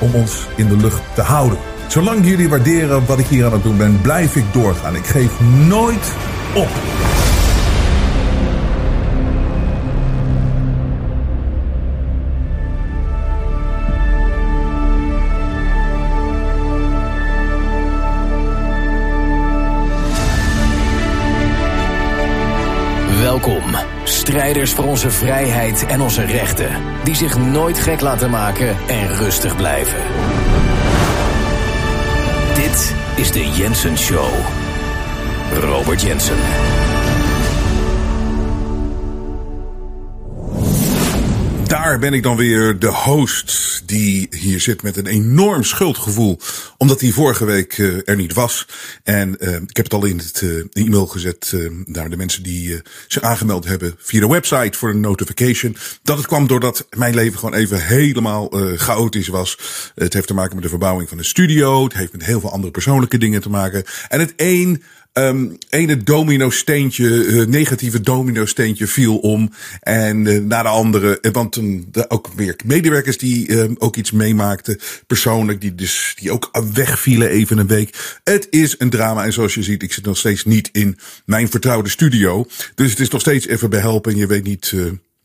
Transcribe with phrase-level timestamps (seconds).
[0.00, 1.58] om ons in de lucht te houden.
[1.88, 4.96] Zolang jullie waarderen wat ik hier aan het doen ben, blijf ik doorgaan.
[4.96, 6.12] Ik geef nooit
[6.54, 6.68] op.
[24.40, 26.68] strijders voor onze vrijheid en onze rechten,
[27.04, 29.98] die zich nooit gek laten maken en rustig blijven.
[32.54, 34.30] Dit is de Jensen Show.
[35.52, 36.36] Robert Jensen.
[41.98, 46.40] Ben ik dan weer, de host die hier zit met een enorm schuldgevoel.
[46.76, 48.66] Omdat hij vorige week uh, er niet was.
[49.02, 51.54] En uh, ik heb het al in het uh, e-mail gezet
[51.84, 55.76] naar de mensen die zich aangemeld hebben via de website voor een notification.
[56.02, 59.58] Dat het kwam doordat mijn leven gewoon even helemaal chaotisch was.
[59.94, 61.84] Het heeft te maken met de verbouwing van de studio.
[61.84, 63.84] Het heeft met heel veel andere persoonlijke dingen te maken.
[64.08, 64.82] En het een
[65.12, 69.50] Um, ene domino steentje, uh, negatieve domino steentje viel om.
[69.80, 74.78] En uh, na de andere, want um, ook weer medewerkers die um, ook iets meemaakten.
[75.06, 78.18] Persoonlijk, die dus, die ook wegvielen even een week.
[78.24, 79.24] Het is een drama.
[79.24, 82.46] En zoals je ziet, ik zit nog steeds niet in mijn vertrouwde studio.
[82.74, 84.12] Dus het is nog steeds even behelpen.
[84.12, 84.74] En je weet niet,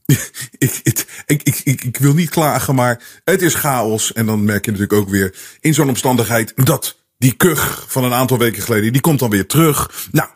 [0.57, 0.81] ik,
[1.25, 4.13] ik, ik, ik wil niet klagen, maar het is chaos.
[4.13, 8.13] En dan merk je natuurlijk ook weer in zo'n omstandigheid dat die kuch van een
[8.13, 10.07] aantal weken geleden, die komt dan weer terug.
[10.11, 10.29] Nou,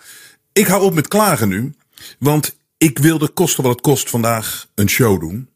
[0.53, 1.73] ik hou op met klagen nu.
[2.19, 5.49] Want ik wilde kosten wat het kost vandaag een show doen.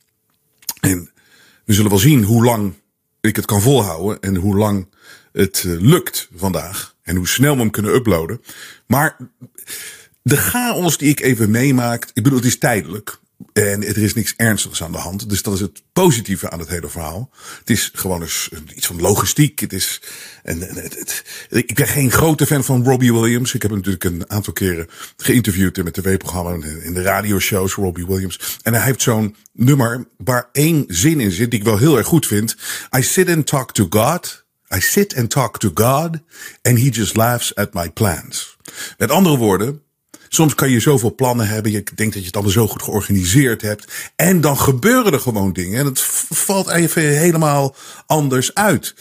[0.79, 1.11] En
[1.65, 2.73] we zullen wel zien hoe lang
[3.21, 4.19] ik het kan volhouden.
[4.19, 4.87] En hoe lang
[5.31, 6.95] het lukt vandaag.
[7.01, 8.41] En hoe snel we hem kunnen uploaden.
[8.87, 9.17] Maar
[10.21, 13.19] de chaos die ik even meemaak, ik bedoel, het is tijdelijk.
[13.53, 15.29] En er is niks ernstigs aan de hand.
[15.29, 17.29] Dus dat is het positieve aan het hele verhaal.
[17.59, 19.59] Het is gewoon eens iets van logistiek.
[19.59, 20.01] Het is,
[20.43, 23.53] en, het, het, ik ben geen grote fan van Robbie Williams.
[23.53, 24.87] Ik heb hem natuurlijk een aantal keren
[25.17, 28.59] geïnterviewd in mijn tv-programma in de radioshows, Robbie Williams.
[28.61, 32.07] En hij heeft zo'n nummer waar één zin in zit die ik wel heel erg
[32.07, 32.55] goed vind.
[32.97, 34.45] I sit and talk to God.
[34.75, 36.09] I sit and talk to God.
[36.61, 38.57] And he just laughs at my plans.
[38.97, 39.82] Met andere woorden,
[40.33, 41.71] Soms kan je zoveel plannen hebben.
[41.71, 44.11] Je denkt dat je het allemaal zo goed georganiseerd hebt.
[44.15, 45.79] En dan gebeuren er gewoon dingen.
[45.79, 48.95] En het valt even helemaal anders uit.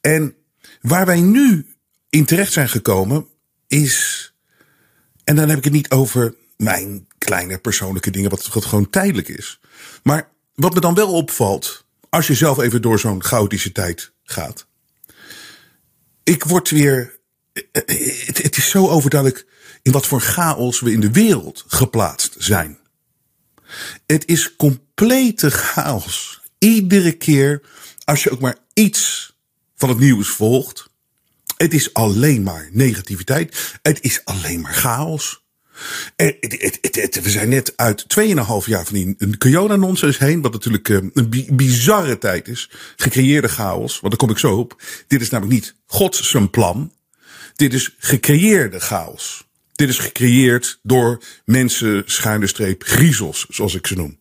[0.00, 0.34] En
[0.80, 1.66] waar wij nu
[2.08, 3.26] in terecht zijn gekomen
[3.66, 4.34] is.
[5.24, 9.60] En dan heb ik het niet over mijn kleine persoonlijke dingen, wat, gewoon tijdelijk is.
[10.02, 14.66] Maar wat me dan wel opvalt, als je zelf even door zo'n chaotische tijd gaat.
[16.22, 17.18] Ik word weer.
[17.72, 19.46] Het, het is zo overduidelijk
[19.86, 22.78] in wat voor chaos we in de wereld geplaatst zijn.
[24.06, 26.40] Het is complete chaos.
[26.58, 27.62] Iedere keer
[28.04, 29.32] als je ook maar iets
[29.76, 30.90] van het nieuws volgt.
[31.56, 33.78] Het is alleen maar negativiteit.
[33.82, 35.44] Het is alleen maar chaos.
[36.16, 38.24] We zijn net uit 2,5
[38.64, 40.40] jaar van die corona-nonsens heen.
[40.42, 42.70] Wat natuurlijk eh, een bizarre tijd is.
[42.96, 44.00] Gecreëerde chaos.
[44.00, 44.82] Want daar kom ik zo op.
[45.06, 46.92] Dit is namelijk niet Gods zijn plan.
[47.54, 49.45] Dit is gecreëerde chaos.
[49.76, 54.18] Dit is gecreëerd door mensen, schuine streep, griezels, zoals ik ze noem.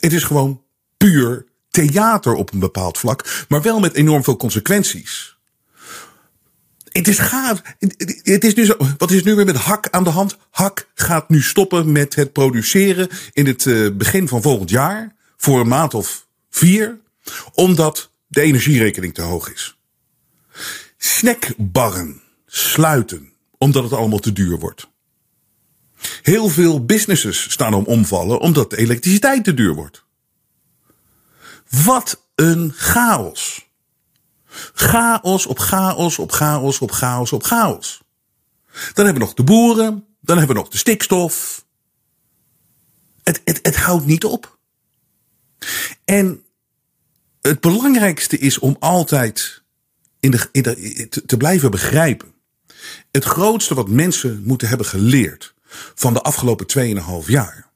[0.00, 0.62] Het is gewoon
[0.96, 5.36] puur theater op een bepaald vlak, maar wel met enorm veel consequenties.
[6.92, 7.62] Het is gaaf.
[8.22, 10.36] Het is nu zo, wat is nu weer met Hak aan de hand?
[10.50, 15.14] Hak gaat nu stoppen met het produceren in het uh, begin van volgend jaar.
[15.36, 17.00] Voor een maand of vier.
[17.54, 19.76] Omdat de energierekening te hoog is.
[20.96, 23.31] Snackbarren sluiten
[23.62, 24.90] omdat het allemaal te duur wordt.
[26.22, 30.04] Heel veel businesses staan om omvallen omdat de elektriciteit te duur wordt.
[31.84, 33.68] Wat een chaos.
[34.74, 38.02] Chaos op chaos op chaos op chaos op chaos.
[38.72, 41.64] Dan hebben we nog de boeren, dan hebben we nog de stikstof.
[43.22, 44.58] Het, het, het houdt niet op.
[46.04, 46.44] En
[47.40, 49.62] het belangrijkste is om altijd
[50.20, 52.31] in de, in de, te, blijven begrijpen.
[53.10, 55.54] Het grootste wat mensen moeten hebben geleerd
[55.94, 56.66] van de afgelopen
[57.24, 57.70] 2,5 jaar.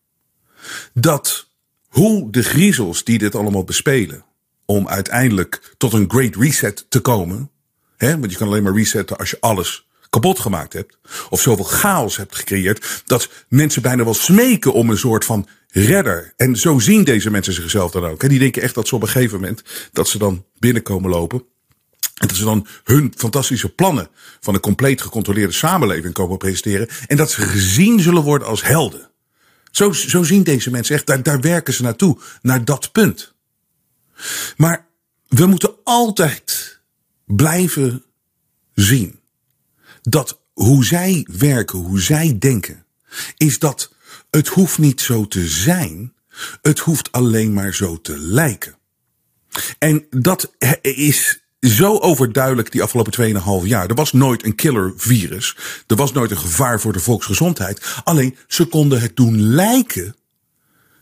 [0.94, 1.48] Dat
[1.88, 4.24] hoe de griezels die dit allemaal bespelen,
[4.64, 7.50] om uiteindelijk tot een great reset te komen.
[7.96, 10.98] Hè, want je kan alleen maar resetten als je alles kapot gemaakt hebt.
[11.30, 13.02] Of zoveel chaos hebt gecreëerd.
[13.06, 16.32] Dat mensen bijna wel smeken om een soort van redder.
[16.36, 18.22] En zo zien deze mensen zichzelf dan ook.
[18.22, 19.62] En die denken echt dat ze op een gegeven moment
[19.92, 21.44] dat ze dan binnenkomen lopen.
[22.16, 24.08] En dat ze dan hun fantastische plannen
[24.40, 26.88] van een compleet gecontroleerde samenleving komen presenteren.
[27.06, 29.10] En dat ze gezien zullen worden als helden.
[29.70, 33.34] Zo, zo zien deze mensen echt, daar, daar werken ze naartoe, naar dat punt.
[34.56, 34.86] Maar
[35.28, 36.80] we moeten altijd
[37.24, 38.04] blijven
[38.74, 39.20] zien
[40.02, 42.86] dat hoe zij werken, hoe zij denken,
[43.36, 43.94] is dat
[44.30, 46.14] het hoeft niet zo te zijn,
[46.62, 48.78] het hoeft alleen maar zo te lijken.
[49.78, 50.52] En dat
[50.82, 53.88] is zo overduidelijk die afgelopen 2,5 jaar.
[53.88, 55.56] Er was nooit een killer virus.
[55.86, 58.00] Er was nooit een gevaar voor de volksgezondheid.
[58.04, 60.16] Alleen ze konden het doen lijken.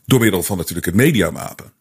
[0.04, 1.72] Door middel van natuurlijk het mediamapen.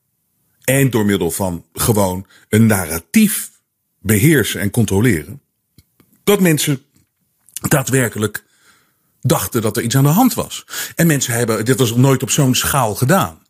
[0.63, 3.51] En door middel van gewoon een narratief
[3.99, 5.41] beheersen en controleren.
[6.23, 6.81] Dat mensen
[7.67, 8.43] daadwerkelijk
[9.21, 10.65] dachten dat er iets aan de hand was.
[10.95, 13.41] En mensen hebben, dit was nooit op zo'n schaal gedaan.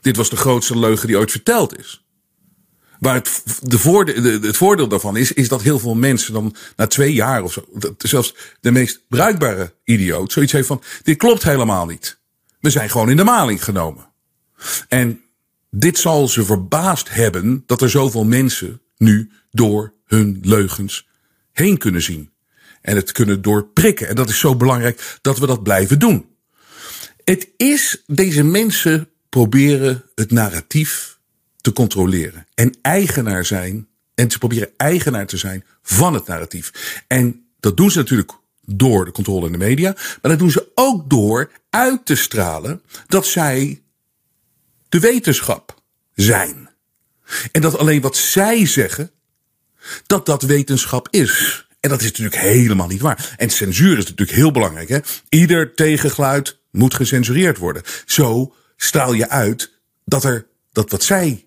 [0.00, 2.05] Dit was de grootste leugen die ooit verteld is.
[2.98, 7.12] Waar het, de het voordeel daarvan is, is dat heel veel mensen dan na twee
[7.12, 7.64] jaar of zo,
[7.98, 12.18] zelfs de meest bruikbare idioot, zoiets heeft van: dit klopt helemaal niet.
[12.60, 14.06] We zijn gewoon in de maling genomen.
[14.88, 15.20] En
[15.70, 21.08] dit zal ze verbaasd hebben dat er zoveel mensen nu door hun leugens
[21.52, 22.30] heen kunnen zien.
[22.82, 24.08] En het kunnen doorprikken.
[24.08, 26.26] En dat is zo belangrijk dat we dat blijven doen.
[27.24, 31.15] Het is, deze mensen proberen het narratief
[31.66, 32.46] te controleren.
[32.54, 33.88] En eigenaar zijn.
[34.14, 36.72] En ze proberen eigenaar te zijn van het narratief.
[37.06, 38.32] En dat doen ze natuurlijk
[38.64, 39.92] door de controle in de media.
[39.92, 43.82] Maar dat doen ze ook door uit te stralen dat zij
[44.88, 45.82] de wetenschap
[46.14, 46.70] zijn.
[47.52, 49.10] En dat alleen wat zij zeggen,
[50.06, 51.66] dat dat wetenschap is.
[51.80, 53.34] En dat is natuurlijk helemaal niet waar.
[53.36, 54.88] En censuur is natuurlijk heel belangrijk.
[54.88, 54.98] Hè?
[55.28, 57.82] Ieder tegengeluid moet gecensureerd worden.
[58.04, 59.72] Zo straal je uit
[60.04, 61.45] dat er dat wat zij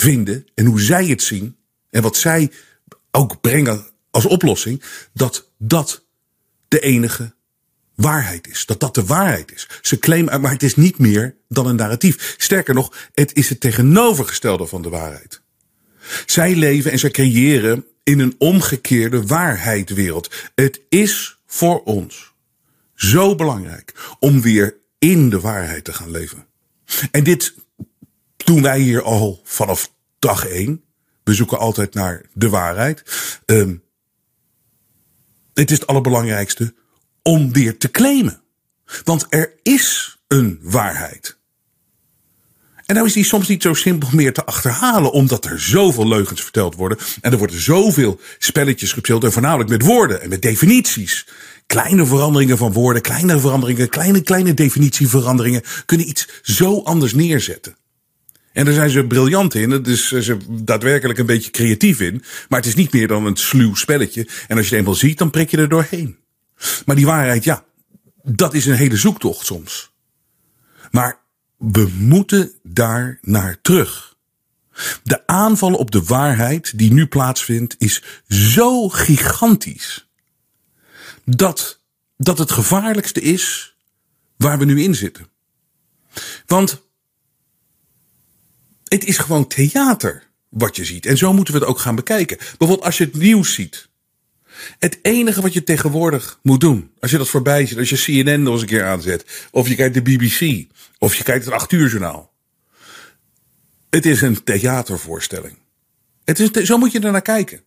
[0.00, 1.56] vinden en hoe zij het zien
[1.90, 2.50] en wat zij
[3.10, 6.04] ook brengen als oplossing, dat dat
[6.68, 7.34] de enige
[7.94, 8.66] waarheid is.
[8.66, 9.68] Dat dat de waarheid is.
[9.82, 12.34] Ze claimen, maar het is niet meer dan een narratief.
[12.38, 15.40] Sterker nog, het is het tegenovergestelde van de waarheid.
[16.26, 20.34] Zij leven en zij creëren in een omgekeerde waarheidwereld.
[20.54, 22.32] Het is voor ons
[22.94, 26.46] zo belangrijk om weer in de waarheid te gaan leven.
[27.10, 27.54] En dit
[28.48, 30.82] doen wij hier al vanaf dag één.
[31.24, 33.02] We zoeken altijd naar de waarheid.
[33.46, 33.82] Um,
[35.54, 36.74] het is het allerbelangrijkste
[37.22, 38.40] om weer te claimen.
[39.04, 41.38] Want er is een waarheid.
[42.86, 46.42] En nou is die soms niet zo simpel meer te achterhalen, omdat er zoveel leugens
[46.42, 46.98] verteld worden.
[47.20, 51.26] En er worden zoveel spelletjes gespeeld, en voornamelijk met woorden en met definities.
[51.66, 57.76] Kleine veranderingen van woorden, kleine veranderingen, kleine, kleine definitieveranderingen kunnen iets zo anders neerzetten.
[58.58, 59.70] En daar zijn ze briljant in.
[59.70, 62.22] Dat is ze daadwerkelijk een beetje creatief in.
[62.48, 64.28] Maar het is niet meer dan een sluw spelletje.
[64.48, 66.18] En als je het eenmaal ziet, dan prik je er doorheen.
[66.86, 67.64] Maar die waarheid, ja,
[68.22, 69.92] dat is een hele zoektocht soms.
[70.90, 71.20] Maar
[71.56, 74.16] we moeten daar naar terug.
[75.02, 80.08] De aanval op de waarheid die nu plaatsvindt is zo gigantisch.
[81.24, 81.80] Dat,
[82.16, 83.76] dat het gevaarlijkste is
[84.36, 85.28] waar we nu in zitten.
[86.46, 86.86] Want
[88.88, 91.06] het is gewoon theater wat je ziet.
[91.06, 92.36] En zo moeten we het ook gaan bekijken.
[92.36, 93.88] Bijvoorbeeld als je het nieuws ziet.
[94.78, 98.42] Het enige wat je tegenwoordig moet doen, als je dat voorbij ziet, als je CNN
[98.42, 100.66] nog eens een keer aanzet, of je kijkt de BBC,
[100.98, 102.32] of je kijkt het 8 uur journaal.
[103.90, 105.58] Het is een theatervoorstelling.
[106.24, 107.60] Het is, zo moet je er naar kijken.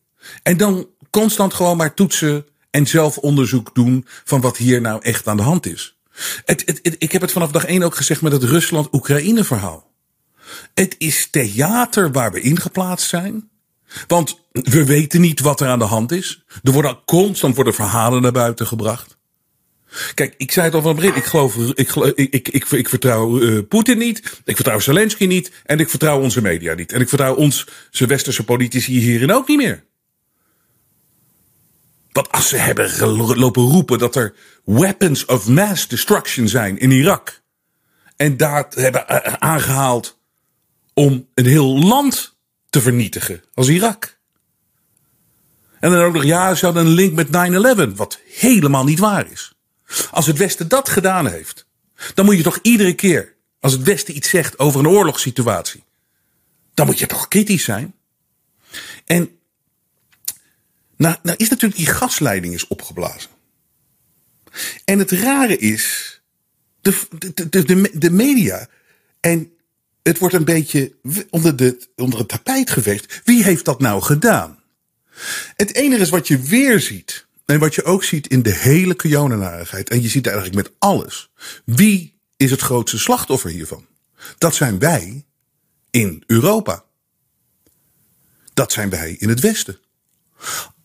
[0.44, 5.28] En dan constant gewoon maar toetsen en zelf onderzoek doen van wat hier nou echt
[5.28, 5.98] aan de hand is.
[6.46, 9.90] Het, het, ik heb het vanaf dag 1 ook gezegd met het Rusland-Oekraïne verhaal.
[10.74, 13.50] Het is theater waar we ingeplaatst zijn.
[14.08, 16.43] Want we weten niet wat er aan de hand is.
[16.63, 19.20] Er worden constant worden verhalen naar buiten gebracht.
[20.13, 21.15] Kijk, ik zei het al van het begin.
[21.15, 24.41] Ik geloof, ik, ik, ik, ik, ik vertrouw uh, Poetin niet.
[24.46, 25.51] Ik vertrouw Zelensky niet.
[25.65, 26.91] En ik vertrouw onze media niet.
[26.91, 29.84] En ik vertrouw ons, westerse politici hierin ook niet meer.
[32.12, 34.34] Want als ze hebben lopen roepen dat er
[34.65, 37.41] weapons of mass destruction zijn in Irak.
[38.15, 40.20] En daar hebben uh, aangehaald
[41.01, 42.36] om een heel land
[42.70, 44.20] te vernietigen als Irak.
[45.79, 47.27] En dan ook nog, ja, ze hadden een link met
[47.91, 49.53] 9-11, wat helemaal niet waar is.
[50.12, 51.65] Als het Westen dat gedaan heeft,
[52.13, 55.84] dan moet je toch iedere keer, als het Westen iets zegt over een oorlogssituatie,
[56.74, 57.93] dan moet je toch kritisch zijn.
[59.05, 59.29] En
[60.98, 63.29] nou, nou is natuurlijk die gasleiding is opgeblazen.
[64.86, 66.22] En het rare is,
[66.81, 67.00] de,
[67.50, 68.67] de, de, de, media,
[69.20, 69.51] en
[70.03, 70.96] het wordt een beetje
[71.29, 73.22] onder, de, onder het tapijt geveegd.
[73.24, 74.60] Wie heeft dat nou gedaan?
[75.55, 78.96] Het enige is wat je weer ziet, en wat je ook ziet in de hele
[78.96, 81.31] Kionenarigheid, en je ziet eigenlijk met alles.
[81.65, 83.88] Wie is het grootste slachtoffer hiervan?
[84.38, 85.25] Dat zijn wij
[85.89, 86.84] in Europa.
[88.53, 89.79] Dat zijn wij in het Westen.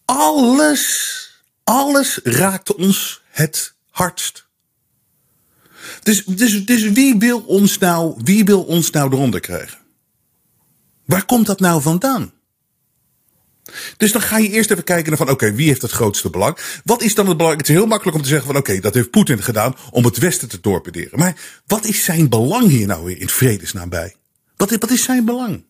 [0.05, 4.46] Alles, alles raakt ons het hardst.
[6.03, 9.79] Dus, dus, dus wie, wil ons nou, wie wil ons nou eronder krijgen?
[11.05, 12.33] Waar komt dat nou vandaan?
[13.97, 16.59] Dus dan ga je eerst even kijken naar van oké, wie heeft het grootste belang?
[16.85, 17.57] Wat is dan het belang?
[17.57, 20.19] Het is heel makkelijk om te zeggen van oké, dat heeft Poetin gedaan om het
[20.19, 21.19] Westen te torpederen.
[21.19, 24.15] Maar wat is zijn belang hier nou weer in vredesnaam bij?
[24.57, 25.65] Wat, wat is zijn belang?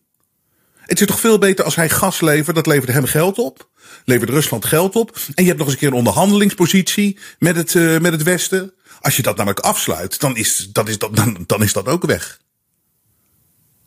[0.79, 3.69] Het is toch veel beter als hij gas levert, dat levert hem geld op.
[4.05, 5.17] Levert Rusland geld op.
[5.33, 8.73] En je hebt nog eens een keer een onderhandelingspositie met het, uh, met het Westen.
[9.01, 12.05] Als je dat namelijk afsluit, dan is, dat is dat, dan, dan is dat ook
[12.05, 12.39] weg.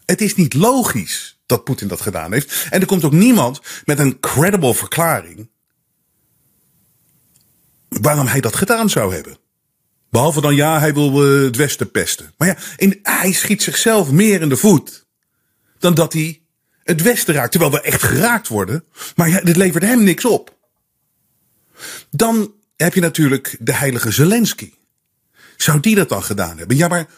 [0.05, 2.67] Het is niet logisch dat Poetin dat gedaan heeft.
[2.71, 5.49] En er komt ook niemand met een credible verklaring
[7.88, 9.38] waarom hij dat gedaan zou hebben.
[10.11, 12.35] Behalve dan ja, hij wil uh, het Westen pesten.
[12.37, 12.57] Maar ja,
[13.02, 15.07] hij schiet zichzelf meer in de voet
[15.79, 16.43] dan dat hij
[16.83, 17.50] het Westen raakt.
[17.50, 18.85] Terwijl we echt geraakt worden.
[19.17, 20.59] Maar ja, dit levert hem niks op.
[22.11, 24.73] Dan heb je natuurlijk de heilige Zelensky.
[25.62, 26.76] Zou die dat dan gedaan hebben?
[26.76, 27.09] Ja, maar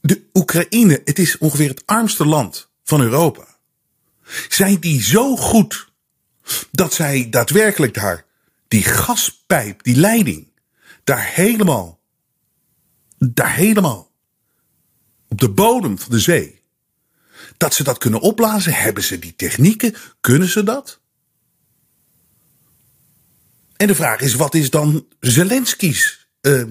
[0.00, 3.46] de Oekraïne, het is ongeveer het armste land van Europa.
[4.48, 5.92] Zijn die zo goed
[6.70, 8.24] dat zij daadwerkelijk daar
[8.68, 10.48] die gaspijp, die leiding,
[11.04, 12.00] daar helemaal,
[13.18, 14.12] daar helemaal
[15.28, 16.62] op de bodem van de zee,
[17.56, 18.72] dat ze dat kunnen opblazen?
[18.72, 19.94] Hebben ze die technieken?
[20.20, 21.00] Kunnen ze dat?
[23.76, 26.62] En de vraag is, wat is dan Zelensky's uh,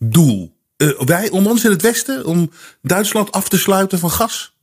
[0.00, 0.58] doel?
[0.76, 2.50] Uh, wij, om ons in het Westen, om
[2.82, 4.54] Duitsland af te sluiten van gas?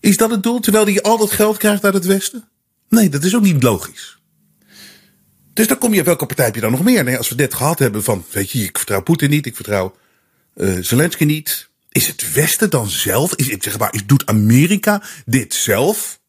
[0.00, 2.48] Is dat het doel, terwijl hij al dat geld krijgt uit het Westen?
[2.88, 4.20] Nee, dat is ook niet logisch.
[5.52, 7.04] Dus dan kom je, welke partij heb je dan nog meer?
[7.04, 9.96] Nee, als we dit gehad hebben van, weet je, ik vertrouw Poetin niet, ik vertrouw
[10.54, 11.70] uh, Zelensky niet.
[11.88, 13.34] Is het Westen dan zelf?
[13.34, 16.20] Is, zeg maar, is, doet Amerika dit zelf?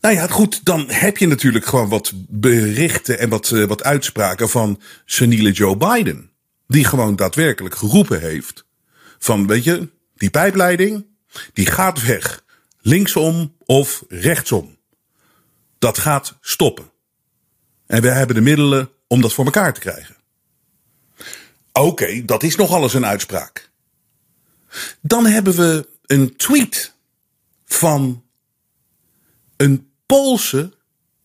[0.00, 4.48] Nou ja, goed, dan heb je natuurlijk gewoon wat berichten en wat, uh, wat uitspraken
[4.48, 6.30] van seniele Joe Biden.
[6.66, 8.64] Die gewoon daadwerkelijk geroepen heeft
[9.18, 11.06] van, weet je, die pijpleiding,
[11.52, 12.44] die gaat weg.
[12.80, 14.78] Linksom of rechtsom.
[15.78, 16.90] Dat gaat stoppen.
[17.86, 20.16] En we hebben de middelen om dat voor elkaar te krijgen.
[21.72, 23.70] Oké, dat is nogal eens een uitspraak.
[25.00, 26.94] Dan hebben we een tweet
[27.64, 28.24] van
[29.56, 30.72] een Poolse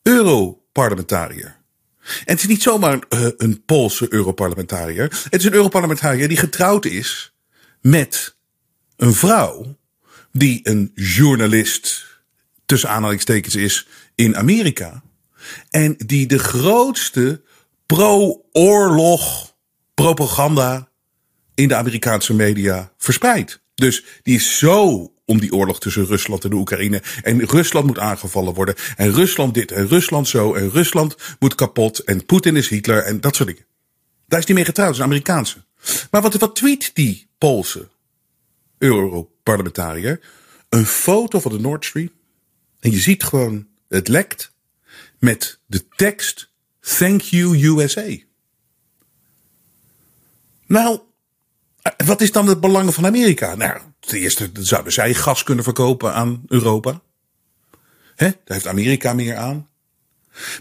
[0.01, 1.61] Europarlementariër.
[2.03, 5.03] En het is niet zomaar uh, een Poolse Europarlementariër.
[5.29, 7.33] Het is een Europarlementariër die getrouwd is
[7.81, 8.35] met
[8.95, 9.77] een vrouw
[10.31, 12.05] die een journalist
[12.65, 15.03] tussen aanhalingstekens is in Amerika.
[15.69, 17.41] En die de grootste
[17.85, 19.53] pro-oorlog
[19.93, 20.89] propaganda
[21.55, 23.61] in de Amerikaanse media verspreidt.
[23.75, 27.01] Dus die is zo om die oorlog tussen Rusland en de Oekraïne.
[27.21, 28.75] En Rusland moet aangevallen worden.
[28.95, 30.53] En Rusland dit en Rusland zo.
[30.53, 31.99] En Rusland moet kapot.
[31.99, 33.65] En Poetin is Hitler en dat soort dingen.
[34.27, 35.63] Daar is die mee getrouwd, is een Amerikaanse.
[36.11, 37.87] Maar wat, wat tweet die Poolse
[38.77, 40.19] Europarlementariër?
[40.69, 42.11] Een foto van de Nord Stream.
[42.79, 44.51] En je ziet gewoon, het lekt.
[45.19, 48.15] Met de tekst Thank you USA.
[50.67, 50.99] Nou,
[52.05, 53.55] wat is dan het belang van Amerika?
[53.55, 57.01] Nou, ten eerste zouden zij gas kunnen verkopen aan Europa.
[58.15, 58.25] Hè?
[58.25, 59.69] Daar heeft Amerika meer aan.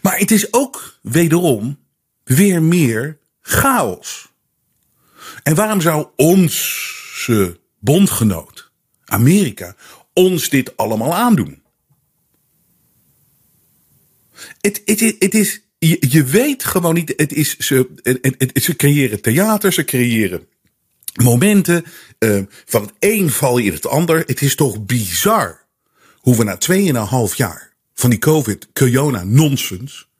[0.02, 1.78] Maar het is ook wederom
[2.24, 4.30] weer meer chaos.
[5.42, 8.70] En waarom zou onze bondgenoot,
[9.04, 9.76] Amerika,
[10.12, 11.62] ons dit allemaal aandoen?
[14.60, 17.12] Het, het, het is je, weet gewoon niet.
[17.16, 20.46] Het is, ze, het, ze creëren theater, ze creëren
[21.12, 21.84] momenten.
[22.18, 24.22] Uh, van het een val in het ander.
[24.26, 25.60] Het is toch bizar
[26.16, 30.10] hoe we na tweeënhalf jaar van die COVID-corona-nonsens.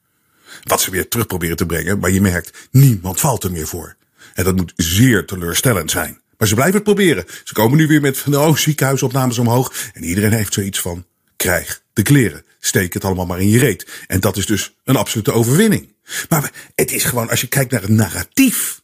[0.62, 1.98] wat ze weer terug proberen te brengen.
[1.98, 3.96] Maar je merkt, niemand valt er meer voor.
[4.34, 6.20] En dat moet zeer teleurstellend zijn.
[6.38, 7.24] Maar ze blijven het proberen.
[7.44, 9.90] Ze komen nu weer met van oh, ziekenhuisopnames omhoog.
[9.92, 11.06] En iedereen heeft zoiets van:
[11.36, 12.44] krijg de kleren.
[12.60, 14.04] Steek het allemaal maar in je reet.
[14.06, 15.94] En dat is dus een absolute overwinning.
[16.28, 18.81] Maar het is gewoon, als je kijkt naar het narratief.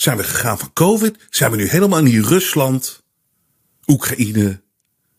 [0.00, 1.26] Zijn we gegaan van COVID?
[1.30, 3.02] Zijn we nu helemaal in die Rusland,
[3.86, 4.62] Oekraïne,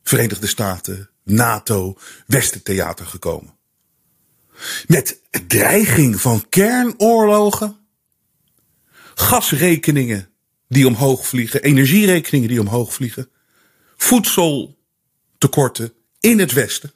[0.03, 1.97] Verenigde Staten, NATO,
[2.27, 3.57] Westentheater gekomen?
[4.87, 7.77] Met dreiging van kernoorlogen,
[9.15, 10.29] gasrekeningen
[10.67, 13.29] die omhoog vliegen, energierekeningen die omhoog vliegen,
[13.97, 16.91] voedseltekorten in het Westen.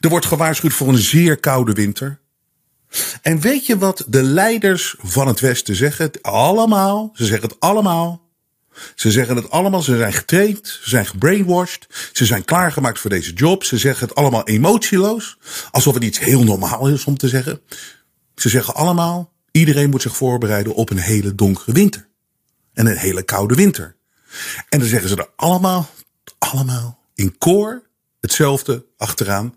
[0.00, 2.20] Er wordt gewaarschuwd voor een zeer koude winter.
[3.22, 6.10] En weet je wat de leiders van het Westen zeggen?
[6.22, 7.10] Allemaal.
[7.14, 8.24] Ze zeggen het allemaal.
[8.94, 9.82] Ze zeggen het allemaal.
[9.82, 10.66] Ze zijn getraind.
[10.82, 11.86] Ze zijn gebrainwashed.
[12.12, 13.64] Ze zijn klaargemaakt voor deze job.
[13.64, 15.38] Ze zeggen het allemaal emotieloos.
[15.70, 17.60] Alsof het iets heel normaal is om te zeggen.
[18.34, 19.32] Ze zeggen allemaal.
[19.50, 22.08] Iedereen moet zich voorbereiden op een hele donkere winter.
[22.72, 23.96] En een hele koude winter.
[24.68, 25.90] En dan zeggen ze er allemaal,
[26.38, 27.82] allemaal in koor
[28.20, 29.54] hetzelfde achteraan.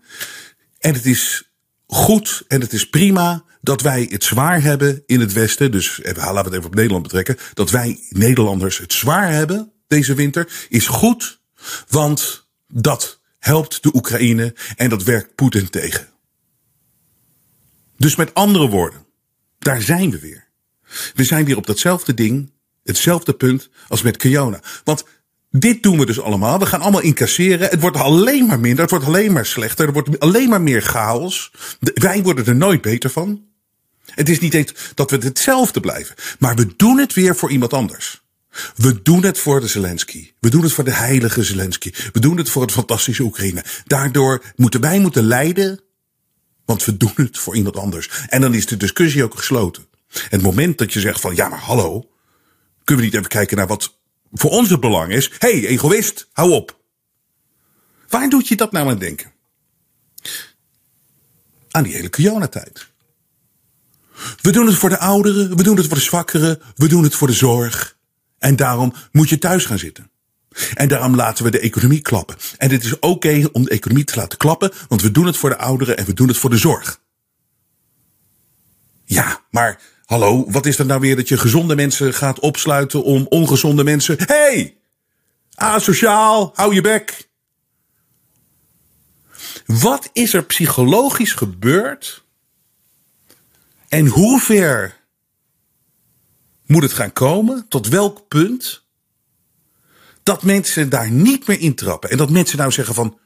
[0.78, 1.49] En het is
[1.90, 5.70] goed en het is prima dat wij het zwaar hebben in het Westen.
[5.70, 7.36] Dus even, laten we het even op Nederland betrekken.
[7.54, 11.40] Dat wij Nederlanders het zwaar hebben deze winter is goed.
[11.88, 16.08] Want dat helpt de Oekraïne en dat werkt Poetin tegen.
[17.96, 19.06] Dus met andere woorden,
[19.58, 20.48] daar zijn we weer.
[21.14, 24.62] We zijn weer op datzelfde ding, hetzelfde punt als met Kiona.
[24.84, 25.04] Want
[25.50, 26.58] dit doen we dus allemaal.
[26.58, 27.68] We gaan allemaal incasseren.
[27.68, 28.80] Het wordt alleen maar minder.
[28.80, 29.86] Het wordt alleen maar slechter.
[29.86, 31.50] Er wordt alleen maar meer chaos.
[31.80, 33.42] Wij worden er nooit beter van.
[34.04, 36.14] Het is niet eens dat we hetzelfde blijven.
[36.38, 38.22] Maar we doen het weer voor iemand anders.
[38.76, 40.32] We doen het voor de Zelensky.
[40.40, 41.92] We doen het voor de heilige Zelensky.
[42.12, 43.64] We doen het voor het fantastische Oekraïne.
[43.84, 45.80] Daardoor moeten wij moeten lijden.
[46.64, 48.10] Want we doen het voor iemand anders.
[48.28, 49.86] En dan is de discussie ook gesloten.
[50.28, 52.10] Het moment dat je zegt van ja maar hallo.
[52.84, 53.99] Kunnen we niet even kijken naar wat
[54.32, 55.30] voor ons het belang is.
[55.38, 56.80] Hey, egoïst, hou op.
[58.08, 59.32] Waar doet je dat nou aan denken?
[61.70, 62.88] Aan die hele coronatijd.
[64.40, 67.14] We doen het voor de ouderen, we doen het voor de zwakkeren, we doen het
[67.14, 67.98] voor de zorg.
[68.38, 70.10] En daarom moet je thuis gaan zitten.
[70.74, 72.36] En daarom laten we de economie klappen.
[72.58, 75.50] En het is oké om de economie te laten klappen, want we doen het voor
[75.50, 77.00] de ouderen en we doen het voor de zorg.
[79.04, 83.26] Ja, maar Hallo, wat is dat nou weer dat je gezonde mensen gaat opsluiten om
[83.28, 84.16] ongezonde mensen.
[84.18, 84.76] hey,
[85.54, 87.28] asociaal, hou je bek.
[89.66, 92.24] Wat is er psychologisch gebeurd?
[93.88, 95.00] En hoe ver
[96.66, 97.66] moet het gaan komen?
[97.68, 98.84] Tot welk punt?
[100.22, 102.10] Dat mensen daar niet meer intrappen.
[102.10, 103.18] En dat mensen nou zeggen van.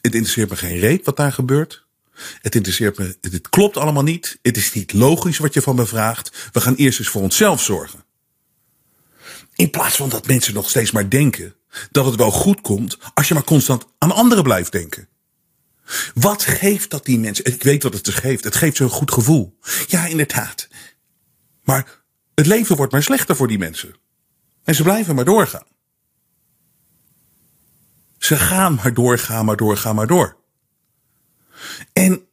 [0.00, 1.86] Het interesseert me geen reet wat daar gebeurt.
[2.40, 4.38] Het interesseert me, het klopt allemaal niet.
[4.42, 6.50] Het is niet logisch wat je van me vraagt.
[6.52, 8.04] We gaan eerst eens voor onszelf zorgen.
[9.54, 11.54] In plaats van dat mensen nog steeds maar denken
[11.90, 15.08] dat het wel goed komt als je maar constant aan anderen blijft denken.
[16.14, 17.44] Wat geeft dat die mensen?
[17.44, 18.44] Ik weet wat het dus geeft.
[18.44, 19.58] Het geeft ze een goed gevoel.
[19.86, 20.68] Ja, inderdaad.
[21.62, 22.02] Maar
[22.34, 23.94] het leven wordt maar slechter voor die mensen.
[24.64, 25.66] En ze blijven maar doorgaan.
[28.18, 30.41] Ze gaan maar doorgaan, maar doorgaan, maar door.
[31.92, 32.26] En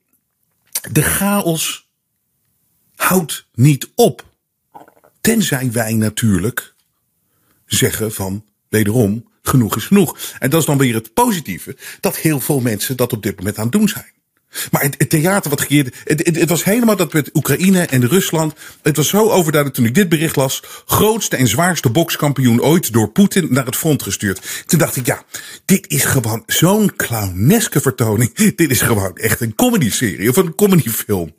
[0.92, 1.90] de chaos
[2.96, 4.26] houdt niet op.
[5.22, 6.74] Tenzij wij natuurlijk
[7.66, 10.18] zeggen van, wederom, genoeg is genoeg.
[10.40, 13.58] En dat is dan weer het positieve, dat heel veel mensen dat op dit moment
[13.58, 14.14] aan het doen zijn.
[14.72, 18.54] Maar het, theater wat geëerde, het, het, het, was helemaal dat met Oekraïne en Rusland.
[18.82, 20.64] Het was zo overduidelijk toen ik dit bericht las.
[20.86, 24.64] Grootste en zwaarste bokskampioen ooit door Poetin naar het front gestuurd.
[24.66, 25.24] Toen dacht ik, ja,
[25.66, 28.34] dit is gewoon zo'n clowneske vertoning.
[28.56, 31.38] Dit is gewoon echt een comedy-serie of een comedyfilm.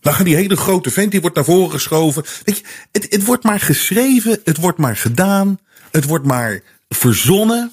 [0.00, 2.24] Dan gaat die hele grote vent, die wordt naar voren geschoven.
[2.44, 5.58] Weet je, het, het wordt maar geschreven, het wordt maar gedaan,
[5.90, 7.72] het wordt maar verzonnen.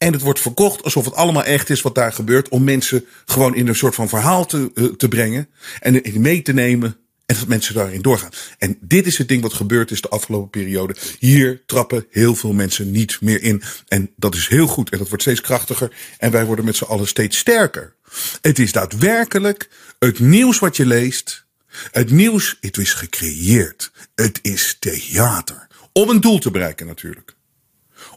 [0.00, 2.48] En het wordt verkocht alsof het allemaal echt is wat daar gebeurt.
[2.48, 5.48] Om mensen gewoon in een soort van verhaal te, uh, te brengen.
[5.80, 6.96] En mee te nemen.
[7.26, 8.30] En dat mensen daarin doorgaan.
[8.58, 10.96] En dit is het ding wat gebeurd is de afgelopen periode.
[11.18, 13.62] Hier trappen heel veel mensen niet meer in.
[13.88, 14.90] En dat is heel goed.
[14.90, 15.92] En dat wordt steeds krachtiger.
[16.18, 17.94] En wij worden met z'n allen steeds sterker.
[18.40, 21.44] Het is daadwerkelijk het nieuws wat je leest.
[21.90, 23.90] Het nieuws, het is gecreëerd.
[24.14, 25.66] Het is theater.
[25.92, 27.38] Om een doel te bereiken natuurlijk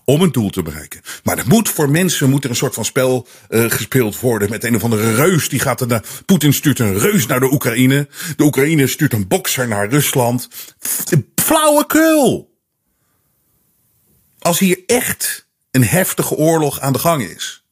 [0.06, 1.02] om een doel te bereiken.
[1.24, 4.64] Maar er moet voor mensen moet er een soort van spel uh, gespeeld worden met
[4.64, 5.50] een of andere reus.
[5.50, 6.04] Die gaat naar.
[6.26, 8.08] Poetin stuurt een reus naar de Oekraïne.
[8.36, 10.48] De Oekraïne stuurt een bokser naar Rusland.
[11.36, 12.52] Flauwekul.
[14.40, 17.64] Als hier echt een heftige oorlog aan de gang is,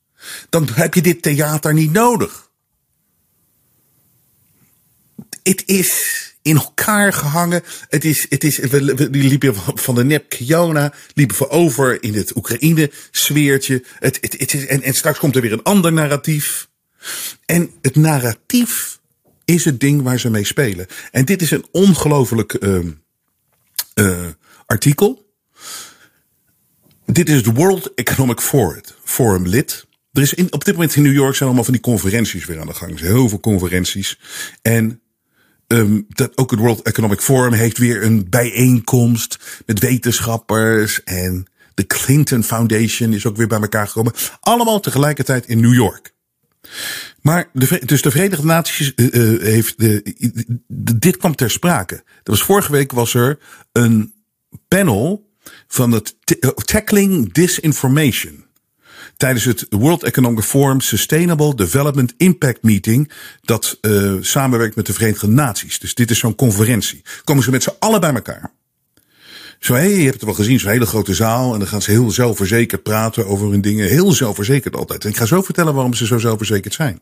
[0.50, 2.50] dan heb je dit theater niet nodig.
[5.44, 7.64] Het is in elkaar gehangen.
[7.90, 12.36] Het is, het is, we liepen van de nep Kiona, liepen we over in het
[12.36, 13.84] Oekraïne-sfeertje.
[14.00, 16.70] Het, het, het is, en, en straks komt er weer een ander narratief.
[17.46, 19.00] En het narratief
[19.46, 20.88] is het ding waar ze mee spelen.
[21.12, 22.80] En dit is een ongelooflijk uh,
[23.96, 24.28] uh,
[24.66, 25.30] artikel.
[27.06, 29.86] Dit is het World Economic Forum, Forum lid.
[30.12, 32.60] Er is in, op dit moment in New York zijn allemaal van die conferenties weer
[32.60, 32.92] aan de gang.
[32.92, 34.20] Er zijn heel veel conferenties.
[34.62, 35.02] En
[35.72, 41.88] um, dat ook het World Economic Forum heeft weer een bijeenkomst met wetenschappers en de
[41.88, 44.14] Clinton Foundation is ook weer bij elkaar gekomen.
[44.40, 46.14] Allemaal tegelijkertijd in New York.
[47.22, 50.02] Maar de, dus de Verenigde Naties uh, heeft de,
[50.68, 51.96] de, dit kwam ter sprake.
[51.96, 53.40] Er was vorige week was er
[53.72, 54.14] een
[54.68, 55.30] panel
[55.68, 56.16] van het
[56.66, 58.46] Tackling Disinformation
[59.22, 63.12] tijdens het World Economic Forum Sustainable Development Impact Meeting.
[63.42, 65.80] Dat uh, samenwerkt met de Verenigde Naties.
[65.80, 67.02] Dus dit is zo'n conferentie.
[67.24, 68.52] Komen ze met z'n allen bij elkaar.
[69.60, 71.54] Zo, hé, je hebt het wel gezien, zo'n hele grote zaal.
[71.54, 73.88] En dan gaan ze heel zelfverzekerd praten over hun dingen.
[73.88, 75.04] Heel zelfverzekerd altijd.
[75.04, 77.02] En ik ga zo vertellen waarom ze zo zelfverzekerd zijn.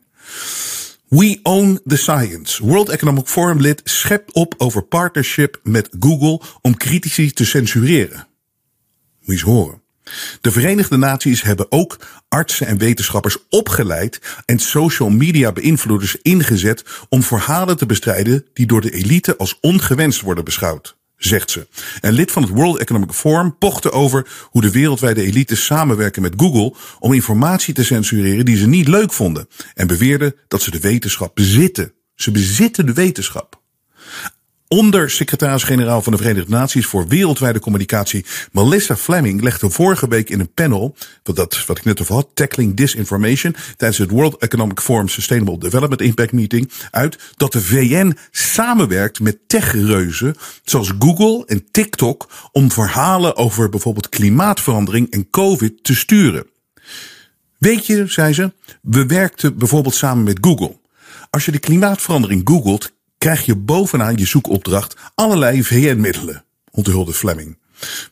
[1.08, 2.66] We own the science.
[2.66, 8.26] World Economic Forum lid schept op over partnership met Google om critici te censureren.
[9.18, 9.79] Moet je eens horen.
[10.40, 17.22] De Verenigde Naties hebben ook artsen en wetenschappers opgeleid en social media beïnvloeders ingezet om
[17.22, 21.66] verhalen te bestrijden die door de elite als ongewenst worden beschouwd zegt ze.
[22.00, 26.34] En lid van het World Economic Forum pochte over hoe de wereldwijde elite samenwerken met
[26.36, 29.48] Google om informatie te censureren die ze niet leuk vonden.
[29.74, 31.92] En beweerden dat ze de wetenschap bezitten.
[32.14, 33.60] Ze bezitten de wetenschap.
[34.74, 40.52] Ondersecretaris-generaal van de Verenigde Naties voor wereldwijde communicatie, Melissa Fleming, legde vorige week in een
[40.52, 45.08] panel, wat, dat, wat ik net over had, Tackling Disinformation, tijdens het World Economic Forum
[45.08, 52.28] Sustainable Development Impact Meeting, uit dat de VN samenwerkt met techreuzen zoals Google en TikTok
[52.52, 56.46] om verhalen over bijvoorbeeld klimaatverandering en COVID te sturen.
[57.58, 58.52] Weet je, zei ze,
[58.82, 60.78] we werkten bijvoorbeeld samen met Google.
[61.30, 67.58] Als je de klimaatverandering googelt, krijg je bovenaan je zoekopdracht allerlei VN-middelen, onthulde Fleming.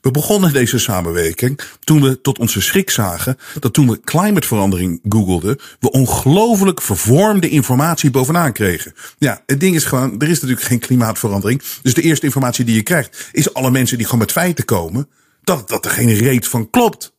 [0.01, 5.59] We begonnen deze samenwerking toen we tot onze schrik zagen dat toen we klimaatverandering googelden,
[5.81, 8.95] we ongelooflijk vervormde informatie bovenaan kregen.
[9.19, 11.63] Ja, het ding is gewoon, er is natuurlijk geen klimaatverandering.
[11.83, 15.09] Dus de eerste informatie die je krijgt is alle mensen die gewoon met feiten komen,
[15.43, 17.17] dat, dat er geen reet van klopt.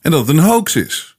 [0.00, 1.17] En dat het een hoax is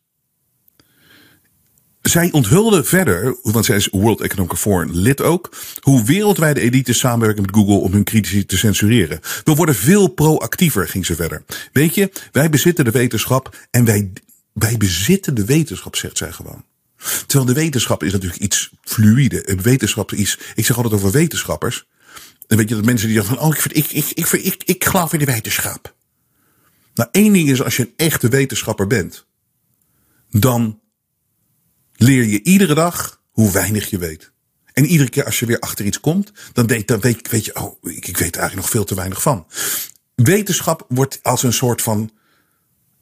[2.02, 7.42] zij onthulde verder, want zij is World Economic Forum lid ook, hoe wereldwijde elites samenwerken
[7.42, 9.20] met Google om hun critici te censureren.
[9.44, 11.44] We worden veel proactiever, ging ze verder.
[11.74, 14.12] Weet je, wij bezitten de wetenschap en wij,
[14.54, 16.64] wij bezitten de wetenschap, zegt zij gewoon.
[17.26, 19.58] Terwijl de wetenschap is natuurlijk iets fluïde.
[19.62, 21.88] Wetenschap is, ik zeg altijd over wetenschappers.
[22.48, 24.86] Dan weet je dat mensen die zeggen van, oh, ik, ik, ik, ik, ik, ik
[24.86, 25.96] geloof in de wetenschap.
[26.94, 29.26] Nou, één ding is als je een echte wetenschapper bent,
[30.30, 30.80] dan
[32.00, 34.32] leer je iedere dag hoe weinig je weet.
[34.74, 37.56] En iedere keer als je weer achter iets komt, dan, denk, dan weet, weet je,
[37.56, 39.48] oh, ik, ik weet er eigenlijk nog veel te weinig van.
[40.16, 42.12] Wetenschap wordt als een soort van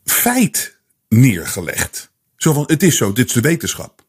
[0.03, 0.79] feit
[1.09, 2.11] neergelegd.
[2.37, 4.05] Zo van, het is zo, dit is de wetenschap.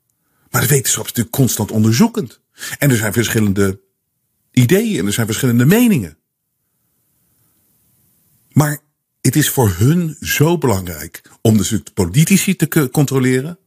[0.51, 2.41] Maar de wetenschap is natuurlijk constant onderzoekend.
[2.79, 3.81] En er zijn verschillende
[4.51, 6.19] ideeën en er zijn verschillende meningen.
[8.53, 8.79] Maar
[9.21, 13.59] het is voor hun zo belangrijk om dus de politici te controleren,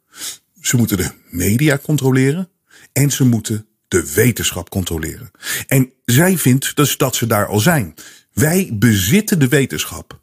[0.61, 2.49] ze moeten de media controleren
[2.93, 5.31] en ze moeten de wetenschap controleren.
[5.67, 7.93] En zij vindt dus dat ze daar al zijn.
[8.33, 10.20] Wij bezitten de wetenschap.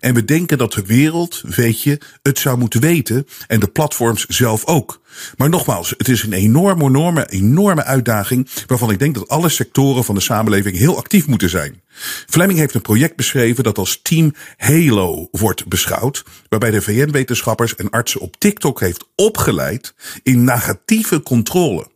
[0.00, 3.26] En we denken dat de wereld, weet je, het zou moeten weten.
[3.46, 5.00] En de platforms zelf ook.
[5.36, 8.48] Maar nogmaals, het is een enorme, enorme, enorme uitdaging.
[8.66, 11.82] Waarvan ik denk dat alle sectoren van de samenleving heel actief moeten zijn.
[12.26, 16.24] Fleming heeft een project beschreven dat als Team Halo wordt beschouwd.
[16.48, 21.86] Waarbij de VN-wetenschappers en artsen op TikTok heeft opgeleid in negatieve controle.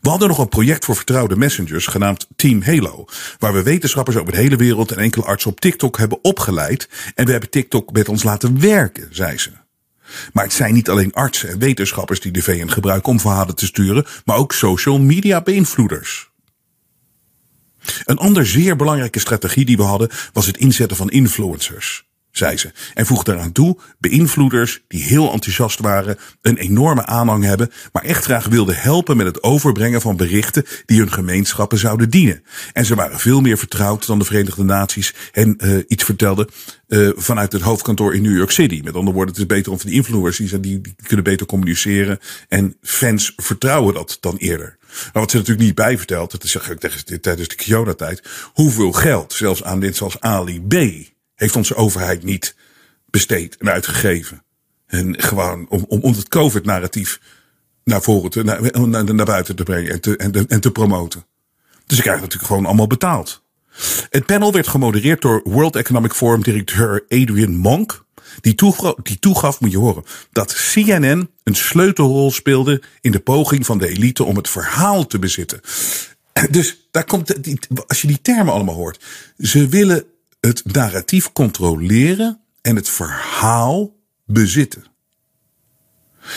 [0.00, 3.04] We hadden nog een project voor vertrouwde messengers genaamd Team Halo,
[3.38, 7.24] waar we wetenschappers over de hele wereld en enkele artsen op TikTok hebben opgeleid en
[7.24, 9.50] we hebben TikTok met ons laten werken, zei ze.
[10.32, 13.66] Maar het zijn niet alleen artsen en wetenschappers die de VN gebruiken om verhalen te
[13.66, 16.30] sturen, maar ook social media beïnvloeders.
[18.04, 22.04] Een ander zeer belangrijke strategie die we hadden was het inzetten van influencers.
[22.38, 22.72] Zei ze.
[22.94, 28.24] En voegde eraan toe, beïnvloeders die heel enthousiast waren, een enorme aanhang hebben, maar echt
[28.24, 32.42] graag wilden helpen met het overbrengen van berichten die hun gemeenschappen zouden dienen.
[32.72, 36.48] En ze waren veel meer vertrouwd dan de Verenigde Naties hen uh, iets vertelden
[36.88, 38.80] uh, vanuit het hoofdkantoor in New York City.
[38.84, 41.46] Met andere woorden, het is beter om van die influencers, die, die, die kunnen beter
[41.46, 42.18] communiceren
[42.48, 44.76] en fans vertrouwen dat dan eerder.
[45.12, 46.58] Maar wat ze natuurlijk niet bij vertelt, dat is
[47.20, 48.22] tijdens de Kyoto-tijd,
[48.52, 50.74] hoeveel geld, zelfs aan dit zoals Ali B,
[51.36, 52.56] heeft onze overheid niet
[53.10, 54.42] besteed en uitgegeven.
[54.86, 57.20] En gewoon om, om, om het COVID-narratief
[57.84, 61.26] naar voren te, naar, naar, naar, buiten te brengen en te, en, en te promoten.
[61.86, 63.44] Dus ik krijg natuurlijk gewoon allemaal betaald.
[64.10, 68.04] Het panel werd gemodereerd door World Economic Forum directeur Adrian Monk.
[68.40, 73.66] Die, toegaf, die toegaf, moet je horen, dat CNN een sleutelrol speelde in de poging
[73.66, 75.60] van de elite om het verhaal te bezitten.
[76.50, 77.34] Dus daar komt,
[77.86, 79.04] als je die termen allemaal hoort.
[79.38, 80.04] Ze willen
[80.46, 84.84] het narratief controleren en het verhaal bezitten.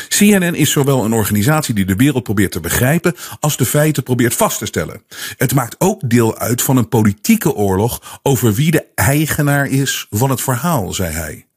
[0.08, 4.34] CNN is zowel een organisatie die de wereld probeert te begrijpen als de feiten probeert
[4.34, 5.04] vast te stellen.
[5.38, 10.30] Het maakt ook deel uit van een politieke oorlog over wie de eigenaar is van
[10.30, 11.49] het verhaal, zei hij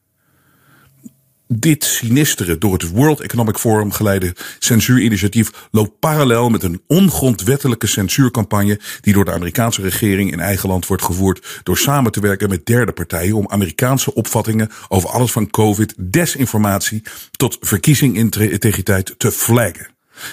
[1.59, 8.79] dit sinistere, door het World Economic Forum geleide censuurinitiatief loopt parallel met een ongrondwettelijke censuurcampagne
[9.01, 12.65] die door de Amerikaanse regering in eigen land wordt gevoerd door samen te werken met
[12.65, 19.91] derde partijen om Amerikaanse opvattingen over alles van COVID, desinformatie tot verkiezingintegriteit te flaggen.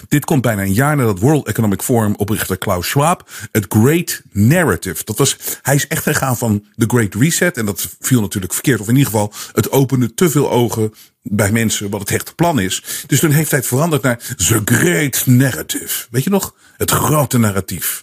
[0.09, 5.04] Dit komt bijna een jaar nadat World Economic Forum oprichter Klaus Schwab het Great Narrative.
[5.04, 7.56] Dat was, hij is echt gegaan van de Great Reset.
[7.56, 8.80] En dat viel natuurlijk verkeerd.
[8.80, 12.61] Of in ieder geval, het opende te veel ogen bij mensen wat het hechte plan
[12.61, 13.04] is.
[13.06, 16.06] Dus toen heeft hij het veranderd naar The Great Narrative.
[16.11, 16.54] Weet je nog?
[16.76, 18.02] Het grote narratief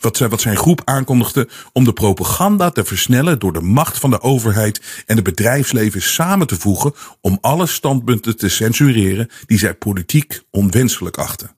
[0.00, 4.20] wat, wat zijn groep aankondigde om de propaganda te versnellen door de macht van de
[4.20, 10.40] overheid en het bedrijfsleven samen te voegen om alle standpunten te censureren die zij politiek
[10.50, 11.54] onwenselijk achten.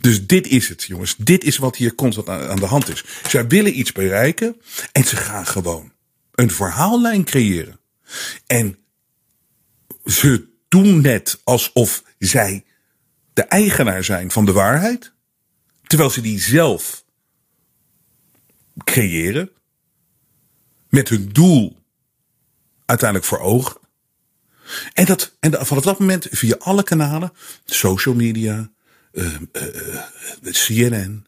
[0.00, 1.16] Dus dit is het, jongens.
[1.16, 3.04] Dit is wat hier constant aan de hand is.
[3.28, 4.56] Zij willen iets bereiken
[4.92, 5.92] en ze gaan gewoon
[6.34, 7.80] een verhaallijn creëren.
[8.46, 8.78] En
[10.06, 12.64] ze doen net alsof zij
[13.32, 15.12] de eigenaar zijn van de waarheid,
[15.82, 17.04] terwijl ze die zelf
[18.84, 19.50] creëren.
[20.88, 21.76] Met hun doel
[22.84, 23.80] uiteindelijk voor ogen.
[24.92, 27.32] En, dat, en vanaf dat moment via alle kanalen,
[27.64, 28.70] social media,
[29.12, 31.26] uh, uh, CNN,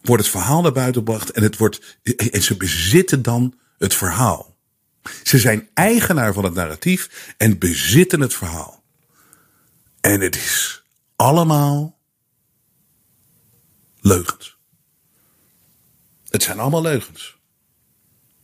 [0.00, 1.98] wordt het verhaal naar buiten gebracht en, het wordt,
[2.30, 4.49] en ze bezitten dan het verhaal.
[5.22, 8.82] Ze zijn eigenaar van het narratief en bezitten het verhaal.
[10.00, 10.82] En het is
[11.16, 11.98] allemaal
[14.00, 14.58] leugens.
[16.28, 17.38] Het zijn allemaal leugens.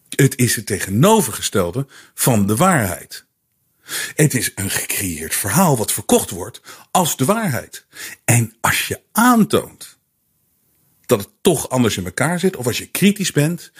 [0.08, 3.26] Het is het tegenovergestelde van de waarheid.
[4.14, 7.86] Het is een gecreëerd verhaal wat verkocht wordt als de waarheid.
[8.24, 9.98] En als je aantoont
[11.06, 13.72] dat het toch anders in elkaar zit, of als je kritisch bent,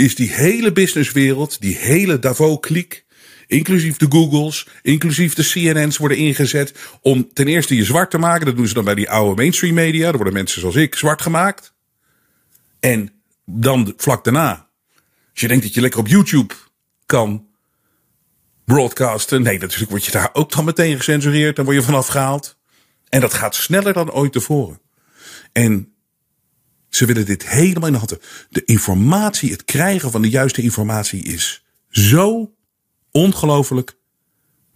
[0.00, 3.04] is die hele businesswereld, die hele Davos-kliek,
[3.46, 8.46] inclusief de Googles, inclusief de CNN's worden ingezet om ten eerste je zwart te maken.
[8.46, 10.02] Dat doen ze dan bij die oude mainstream media.
[10.02, 11.74] Daar worden mensen zoals ik zwart gemaakt.
[12.80, 13.12] En
[13.44, 14.68] dan vlak daarna.
[15.30, 16.54] Als je denkt dat je lekker op YouTube
[17.06, 17.46] kan
[18.64, 19.42] broadcasten.
[19.42, 21.56] Nee, natuurlijk word je daar ook dan meteen gecensureerd.
[21.56, 22.58] Dan word je vanaf gehaald.
[23.08, 24.80] En dat gaat sneller dan ooit tevoren.
[25.52, 25.94] En
[26.90, 28.18] ze willen dit helemaal in de hand.
[28.50, 32.52] De informatie, het krijgen van de juiste informatie is zo
[33.10, 33.98] ongelooflijk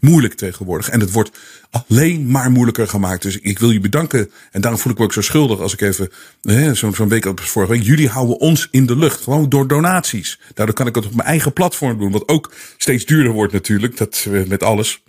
[0.04, 0.88] moeilijk tegenwoordig.
[0.88, 1.38] En het wordt
[1.70, 3.22] alleen maar moeilijker gemaakt.
[3.22, 4.30] Dus ik wil je bedanken.
[4.50, 6.10] En daarom voel ik me ook zo schuldig als ik even
[6.76, 7.82] zo'n zo week als vorige week.
[7.82, 9.22] Jullie houden ons in de lucht.
[9.22, 10.40] Gewoon door donaties.
[10.54, 12.12] Daardoor kan ik het op mijn eigen platform doen.
[12.12, 13.96] Wat ook steeds duurder wordt natuurlijk.
[13.96, 15.02] Dat eh, met alles.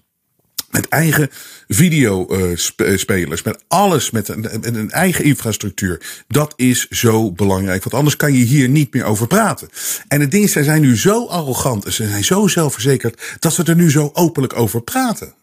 [0.76, 1.30] Met eigen
[1.68, 6.24] videospelers, met alles, met een, een, eigen infrastructuur.
[6.28, 9.70] Dat is zo belangrijk, want anders kan je hier niet meer over praten.
[10.08, 13.54] En het ding is, zij zijn nu zo arrogant en ze zijn zo zelfverzekerd dat
[13.54, 15.34] ze er nu zo openlijk over praten.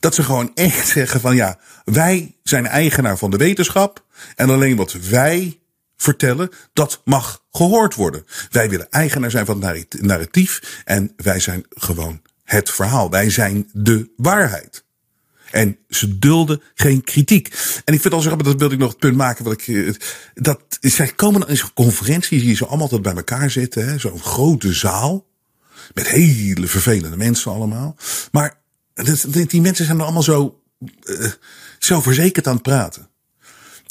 [0.00, 4.04] Dat ze gewoon echt zeggen van ja, wij zijn eigenaar van de wetenschap
[4.36, 5.58] en alleen wat wij
[5.96, 8.24] vertellen, dat mag gehoord worden.
[8.50, 13.10] Wij willen eigenaar zijn van het narratief en wij zijn gewoon het verhaal.
[13.10, 14.84] Wij zijn de waarheid.
[15.50, 17.46] En ze dulden geen kritiek.
[17.84, 19.44] En ik vind al zo dat wilde ik nog het punt maken.
[19.44, 19.94] Wat ik, eh,
[20.34, 24.00] dat, zij komen in zo'n conferentie, je ze allemaal tot bij elkaar zitten.
[24.00, 25.28] Zo'n grote zaal.
[25.94, 27.96] Met hele vervelende mensen allemaal.
[28.32, 28.60] Maar
[29.48, 30.62] die mensen zijn er allemaal zo
[31.02, 31.30] uh,
[31.78, 33.08] zelfverzekerd aan het praten.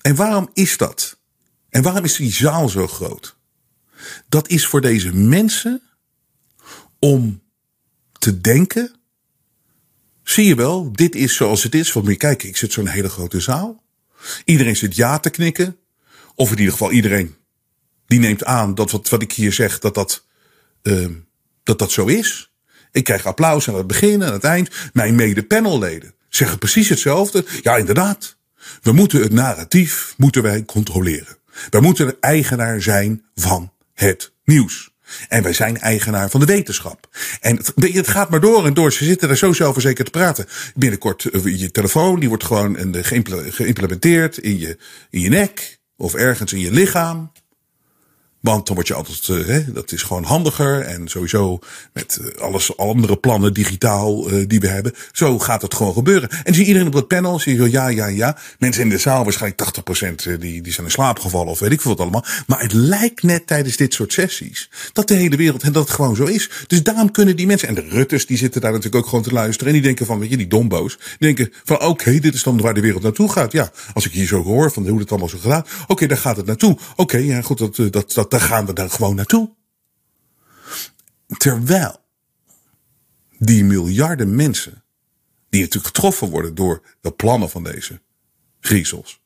[0.02, 1.20] En waarom is dat?
[1.70, 3.38] En waarom is die zaal zo groot?
[4.30, 5.82] Dat is voor deze mensen
[7.00, 7.42] om
[8.20, 8.92] te denken.
[10.24, 11.94] Zie je wel, dit is zoals het is.
[11.94, 13.84] Want moet je kijken, ik zit zo'n hele grote zaal.
[14.46, 15.78] Iedereen zit ja te knikken.
[16.36, 17.36] Of in ieder geval iedereen
[18.10, 20.26] die neemt aan dat wat, wat ik hier zeg, dat dat,
[20.84, 21.08] uh,
[21.64, 22.52] dat dat zo is.
[22.92, 24.70] Ik krijg applaus aan het begin en aan het eind.
[24.94, 27.46] Mijn mede-panelleden zeggen precies hetzelfde.
[27.62, 28.38] Ja, inderdaad.
[28.82, 31.38] We moeten het narratief moeten wij controleren.
[31.70, 34.89] Wij moeten de eigenaar zijn van het nieuws.
[35.28, 37.08] En wij zijn eigenaar van de wetenschap.
[37.42, 38.94] En het, het gaat maar door en door.
[38.94, 40.46] Ze zitten daar zo zelfverzekerd te praten.
[40.76, 42.78] Binnenkort uh, je telefoon, die wordt gewoon
[43.52, 44.78] geïmplementeerd in je,
[45.10, 45.80] in je nek.
[45.98, 47.32] Of ergens in je lichaam.
[48.42, 50.82] Want dan word je altijd, uh, hè, dat is gewoon handiger.
[50.82, 51.60] En sowieso
[51.94, 54.94] met uh, alles, andere plannen digitaal uh, die we hebben.
[55.12, 56.30] Zo gaat het gewoon gebeuren.
[56.44, 58.38] En zie iedereen op dat panel, zie je zo ja, ja, ja.
[58.60, 59.80] Mensen in de zaal, waarschijnlijk
[60.30, 62.26] 80% die, die zijn in slaap gevallen of weet ik veel wat allemaal.
[62.48, 65.96] Maar het lijkt net tijdens dit soort sessies dat de hele wereld, en dat het
[65.96, 66.50] gewoon zo is.
[66.68, 69.34] Dus daarom kunnen die mensen, en de Rutters, die zitten daar natuurlijk ook gewoon te
[69.34, 69.68] luisteren.
[69.68, 70.98] En die denken van, weet je, die domboos.
[70.98, 73.52] Die denken van, oké, dit is dan waar de wereld naartoe gaat.
[73.52, 75.70] Ja, als ik hier zo hoor van hoe het allemaal zo gaat.
[75.88, 76.78] Oké, daar gaat het naartoe.
[76.96, 79.56] Oké, ja goed, dat, dat, dat daar gaan we dan gewoon naartoe.
[81.38, 82.06] Terwijl
[83.38, 84.84] die miljarden mensen,
[85.50, 88.02] die natuurlijk getroffen worden door de plannen van deze
[88.60, 89.22] griezels.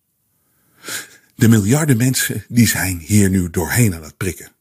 [1.35, 4.51] De miljarden mensen, die zijn hier nu doorheen aan het prikken.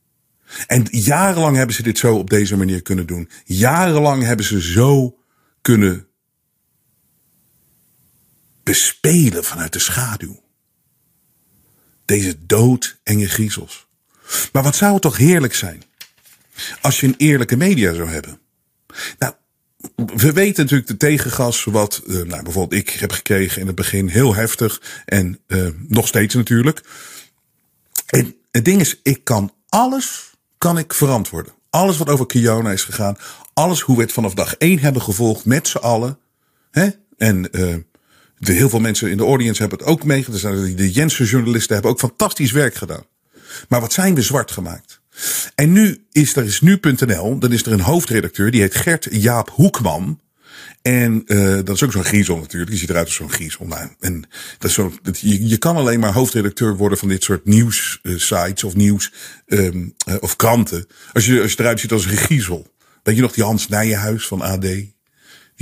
[0.66, 3.30] En jarenlang hebben ze dit zo op deze manier kunnen doen.
[3.44, 5.18] Jarenlang hebben ze zo
[5.60, 6.06] kunnen
[8.62, 10.42] bespelen vanuit de schaduw.
[12.04, 13.90] Deze doodenge griezels.
[14.52, 15.82] Maar wat zou het toch heerlijk zijn
[16.80, 18.40] als je een eerlijke media zou hebben?
[19.18, 19.32] Nou,
[19.96, 24.08] we weten natuurlijk de tegengas wat uh, nou, bijvoorbeeld ik heb gekregen in het begin
[24.08, 26.82] heel heftig en uh, nog steeds natuurlijk.
[28.06, 31.52] En het ding is, ik kan alles kan ik verantwoorden.
[31.70, 33.16] Alles wat over Kiona is gegaan,
[33.54, 36.18] alles hoe we het vanaf dag één hebben gevolgd met z'n allen.
[36.70, 36.88] Hè?
[37.16, 37.74] En uh,
[38.38, 40.74] de, heel veel mensen in de audience hebben het ook meegedaan.
[40.76, 43.04] De Jensen journalisten hebben ook fantastisch werk gedaan.
[43.68, 45.00] Maar wat zijn we zwart gemaakt?
[45.54, 49.50] En nu is er is nu.nl, dan is er een hoofdredacteur, die heet Gert Jaap
[49.50, 50.20] Hoekman.
[50.82, 52.70] En uh, dat is ook zo'n griezel natuurlijk.
[52.70, 53.66] Die ziet eruit als zo'n griezel.
[53.66, 54.24] Nou, en
[54.58, 57.98] dat is zo, dat, je, je kan alleen maar hoofdredacteur worden van dit soort nieuws
[58.02, 59.12] uh, sites of nieuws
[59.46, 60.86] um, of kranten.
[61.12, 62.70] Als je, als je eruit ziet als een griezel.
[63.02, 64.66] Weet je nog die Hans Nijenhuis van AD?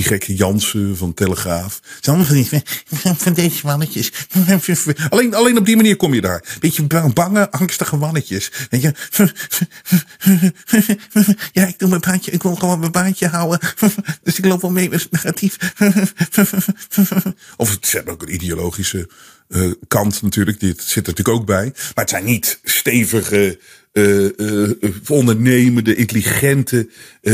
[0.01, 1.81] Die gekke Jansen van Telegraaf.
[2.03, 2.63] Allemaal van, die,
[3.17, 4.13] van deze mannetjes.
[5.09, 6.45] Alleen, alleen op die manier kom je daar.
[6.61, 8.51] Beetje bange, angstige mannetjes.
[8.71, 8.95] Weet je.
[11.53, 12.31] Ja, ik doe mijn baantje.
[12.31, 13.61] Ik wil gewoon mijn baantje houden.
[14.23, 15.57] Dus ik loop wel mee met negatief.
[17.57, 19.09] Of ze hebben ook een ideologische
[19.49, 20.61] uh, kant natuurlijk.
[20.61, 21.73] Die zit er natuurlijk ook bij.
[21.75, 23.59] Maar het zijn niet stevige
[25.09, 26.89] ondernemende, intelligente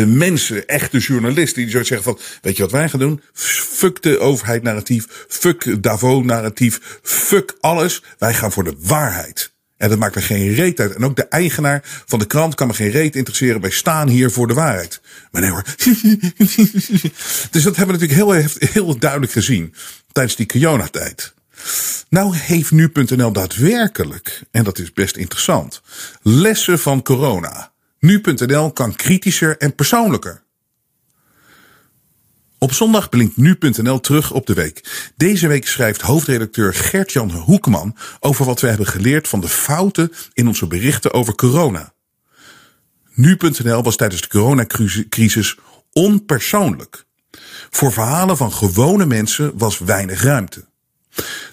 [0.06, 3.20] mensen, echte journalisten, die zouden zeggen van, weet je wat wij gaan doen?
[3.32, 8.02] Fuck de overheid narratief, fuck Davos narratief, fuck alles.
[8.18, 9.54] Wij gaan voor de waarheid.
[9.76, 10.94] En dat maakt er geen reet uit.
[10.94, 13.60] En ook de eigenaar van de krant kan me geen reet interesseren.
[13.60, 15.00] Wij staan hier voor de waarheid.
[15.30, 15.64] Maar nee hoor.
[17.50, 19.74] dus dat hebben we natuurlijk heel, heel duidelijk gezien
[20.12, 21.34] tijdens die Kiona-tijd.
[22.08, 25.82] Nou heeft nu.nl daadwerkelijk, en dat is best interessant,
[26.22, 27.72] lessen van corona.
[27.98, 30.44] Nu.nl kan kritischer en persoonlijker.
[32.58, 35.10] Op zondag blinkt nu.nl terug op de week.
[35.16, 40.46] Deze week schrijft hoofdredacteur Gert-Jan Hoekman over wat we hebben geleerd van de fouten in
[40.46, 41.92] onze berichten over corona.
[43.14, 45.56] Nu.nl was tijdens de coronacrisis
[45.92, 47.04] onpersoonlijk.
[47.70, 50.64] Voor verhalen van gewone mensen was weinig ruimte.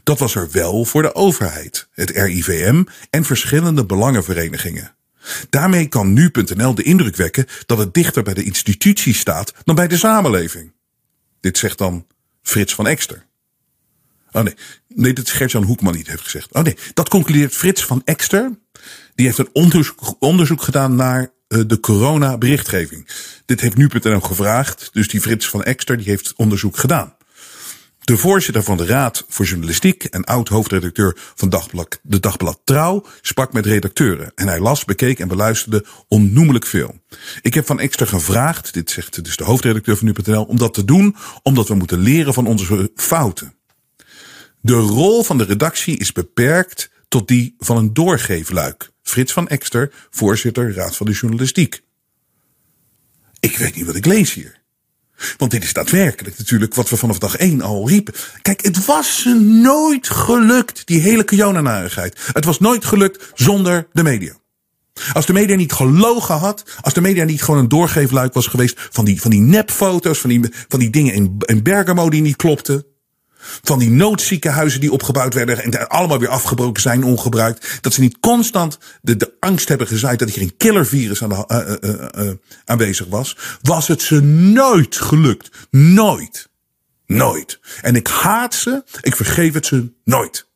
[0.03, 4.95] Dat was er wel voor de overheid, het RIVM en verschillende belangenverenigingen.
[5.49, 9.87] Daarmee kan nu.nl de indruk wekken dat het dichter bij de institutie staat dan bij
[9.87, 10.73] de samenleving.
[11.39, 12.07] Dit zegt dan
[12.41, 13.25] Frits van Ekster.
[14.31, 14.53] Oh nee,
[14.87, 16.53] nee, dat is Gert-Jan Hoekman niet heeft gezegd.
[16.53, 18.51] Oh nee, dat concludeert Frits van Ekster.
[19.15, 19.49] Die heeft een
[20.19, 23.07] onderzoek, gedaan naar uh, de corona-berichtgeving.
[23.45, 27.15] Dit heeft nu.nl gevraagd, dus die Frits van Ekster die heeft onderzoek gedaan.
[28.03, 33.53] De voorzitter van de Raad voor Journalistiek en oud-hoofdredacteur van Dagblad, de Dagblad Trouw sprak
[33.53, 34.31] met redacteuren.
[34.35, 36.95] En hij las, bekeek en beluisterde onnoemelijk veel.
[37.41, 40.85] Ik heb van Ekster gevraagd, dit zegt dus de hoofdredacteur van nu.nl, om dat te
[40.85, 43.53] doen omdat we moeten leren van onze fouten.
[44.61, 48.91] De rol van de redactie is beperkt tot die van een doorgeefluik.
[49.01, 51.81] Frits van Ekster, voorzitter Raad van de Journalistiek.
[53.39, 54.62] Ik weet niet wat ik lees hier.
[55.37, 58.13] Want dit is daadwerkelijk natuurlijk wat we vanaf dag één al riepen.
[58.41, 62.19] Kijk, het was nooit gelukt, die hele Kiona-narigheid.
[62.33, 64.33] Het was nooit gelukt zonder de media.
[65.13, 68.87] Als de media niet gelogen had, als de media niet gewoon een doorgeefluik was geweest
[68.89, 72.35] van die, van die nepfoto's, van die, van die dingen in, in Bergamo die niet
[72.35, 72.85] klopten.
[73.61, 77.77] Van die noodziekenhuizen die opgebouwd werden en allemaal weer afgebroken zijn, ongebruikt.
[77.81, 81.79] Dat ze niet constant de, de angst hebben gezaaid dat hier een killervirus aan de,
[82.15, 82.33] uh, uh,
[82.65, 83.37] aanwezig was.
[83.61, 85.49] Was het ze nooit gelukt.
[85.71, 86.49] Nooit.
[87.05, 87.59] Nooit.
[87.81, 90.51] En ik haat ze, ik vergeef het ze nooit.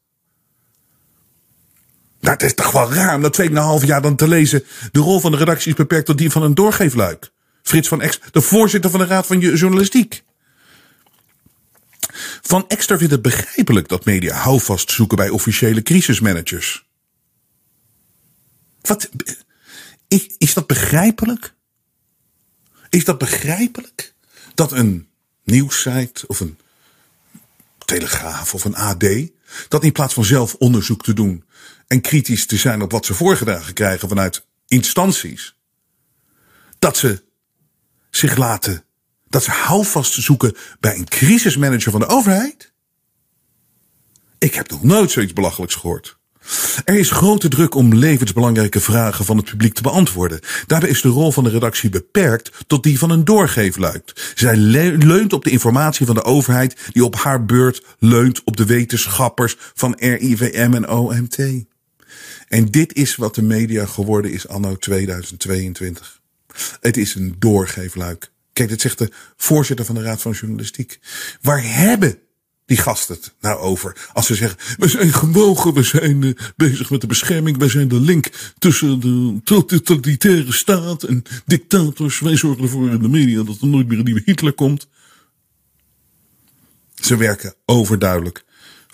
[2.19, 4.63] Nou, het is toch wel raar om na 2,5 jaar dan te lezen.
[4.91, 7.31] De rol van de redactie is beperkt tot die van een doorgeefluik.
[7.63, 10.23] Frits van Ex, de voorzitter van de Raad van Journalistiek.
[12.41, 16.87] Van Exter vindt het begrijpelijk dat media houvast zoeken bij officiële crisismanagers.
[18.81, 19.09] Wat?
[20.07, 21.53] Is, is dat begrijpelijk?
[22.89, 24.13] Is dat begrijpelijk?
[24.53, 25.07] Dat een
[25.43, 26.57] nieuwssite of een
[27.85, 29.05] Telegraaf of een AD,
[29.67, 31.45] dat in plaats van zelf onderzoek te doen
[31.87, 35.55] en kritisch te zijn op wat ze voorgedragen krijgen vanuit instanties,
[36.79, 37.23] dat ze
[38.09, 38.83] zich laten
[39.29, 42.71] dat ze houvast zoeken bij een crisismanager van de overheid?
[44.37, 46.17] Ik heb nog nooit zoiets belachelijks gehoord.
[46.85, 50.39] Er is grote druk om levensbelangrijke vragen van het publiek te beantwoorden.
[50.67, 54.31] Daarbij is de rol van de redactie beperkt tot die van een doorgeefluik.
[54.35, 58.65] Zij leunt op de informatie van de overheid die op haar beurt leunt op de
[58.65, 61.37] wetenschappers van RIVM en OMT.
[62.47, 66.21] En dit is wat de media geworden is anno 2022.
[66.81, 68.31] Het is een doorgeefluik.
[68.57, 70.99] Kijk, dit zegt de voorzitter van de Raad van Journalistiek.
[71.41, 72.19] Waar hebben
[72.65, 74.09] die gasten het nou over?
[74.13, 77.87] Als ze zeggen, we zijn gewogen, we zijn uh, bezig met de bescherming, wij zijn
[77.87, 82.19] de link tussen de totalitaire staat en dictators.
[82.19, 84.87] Wij zorgen ervoor in de media dat er nooit meer een nieuwe Hitler komt.
[86.95, 88.43] Ze werken overduidelijk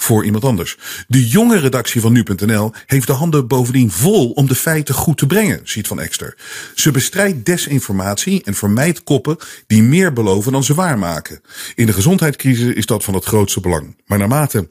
[0.03, 0.77] voor iemand anders.
[1.07, 5.27] De jonge redactie van nu.nl heeft de handen bovendien vol om de feiten goed te
[5.27, 6.37] brengen, ziet Van Ekster.
[6.75, 9.37] Ze bestrijdt desinformatie en vermijdt koppen
[9.67, 11.41] die meer beloven dan ze waarmaken.
[11.75, 14.01] In de gezondheidscrisis is dat van het grootste belang.
[14.05, 14.69] Maar naarmate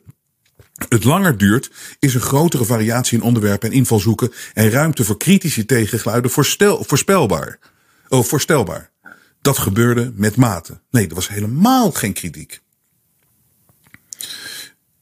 [0.89, 5.65] het langer duurt, is een grotere variatie in onderwerpen en invalshoeken en ruimte voor kritische
[5.65, 7.59] tegengeluiden voorstel, voorspelbaar.
[8.09, 8.91] Oh, voorstelbaar.
[9.41, 10.81] Dat gebeurde met mate.
[10.91, 12.62] Nee, er was helemaal geen kritiek.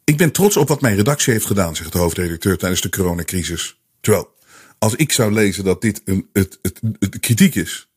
[0.05, 3.81] Ik ben trots op wat mijn redactie heeft gedaan, zegt de hoofdredacteur tijdens de coronacrisis.
[4.01, 4.35] Terwijl,
[4.79, 7.89] als ik zou lezen dat dit een, het, het, het kritiek is,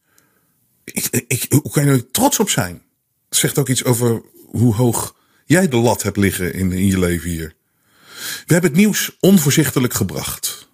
[0.83, 2.81] ik, ik, hoe kan je er trots op zijn?
[3.29, 7.29] Zegt ook iets over hoe hoog jij de lat hebt liggen in, in je leven
[7.29, 7.55] hier.
[8.45, 10.69] We hebben het nieuws onvoorzichtelijk gebracht.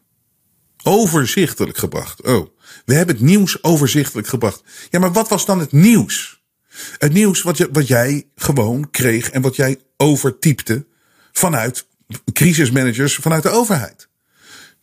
[0.84, 2.22] Overzichtelijk gebracht.
[2.22, 2.48] Oh,
[2.86, 4.64] we hebben het nieuws overzichtelijk gebracht.
[4.90, 6.42] Ja, maar wat was dan het nieuws?
[6.98, 10.86] Het nieuws wat, je, wat jij gewoon kreeg en wat jij overtypte
[11.32, 11.88] vanuit
[12.34, 14.10] crisismanagers vanuit de overheid.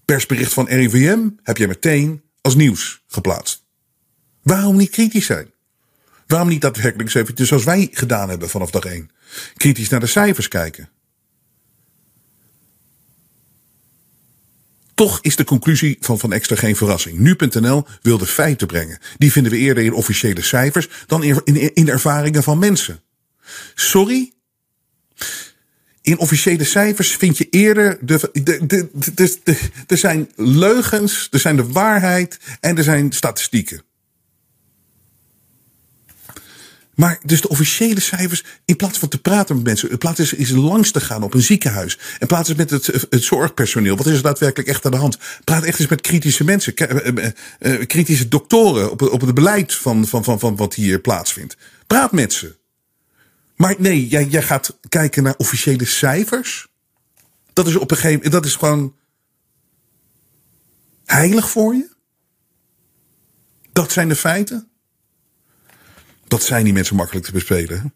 [0.05, 3.65] Persbericht van RIVM heb je meteen als nieuws geplaatst.
[4.43, 5.51] Waarom niet kritisch zijn?
[6.27, 9.11] Waarom niet daadwerkelijk eens even, zoals wij gedaan hebben vanaf dag 1,
[9.57, 10.89] kritisch naar de cijfers kijken?
[14.95, 17.19] Toch is de conclusie van Van Extra geen verrassing.
[17.19, 18.99] Nu.nl wil de feiten brengen.
[19.19, 23.01] Die vinden we eerder in officiële cijfers dan in, in, in ervaringen van mensen.
[23.75, 24.33] Sorry,
[26.07, 27.99] in officiële cijfers vind je eerder.
[28.01, 28.89] De, de, de,
[29.45, 33.83] de, er zijn leugens, er zijn de waarheid en er zijn statistieken.
[36.95, 40.51] Maar dus de officiële cijfers, in plaats van te praten met mensen, in plaats is,
[40.51, 44.17] langs te gaan op een ziekenhuis, in plaats is met het, het zorgpersoneel, wat is
[44.17, 45.19] er daadwerkelijk echt aan de hand?
[45.45, 47.25] Praat echt eens met kritische mensen, uh,
[47.61, 51.57] uh, kritische doktoren op, op het beleid van, van, van, van wat hier plaatsvindt.
[51.87, 52.57] Praat met ze.
[53.57, 56.67] Maar nee, jij, jij gaat kijken naar officiële cijfers.
[57.53, 58.95] Dat is op een gegeven dat is gewoon
[61.05, 61.89] heilig voor je.
[63.73, 64.69] Dat zijn de feiten.
[66.29, 67.95] Dat zijn niet mensen makkelijk te bespelen.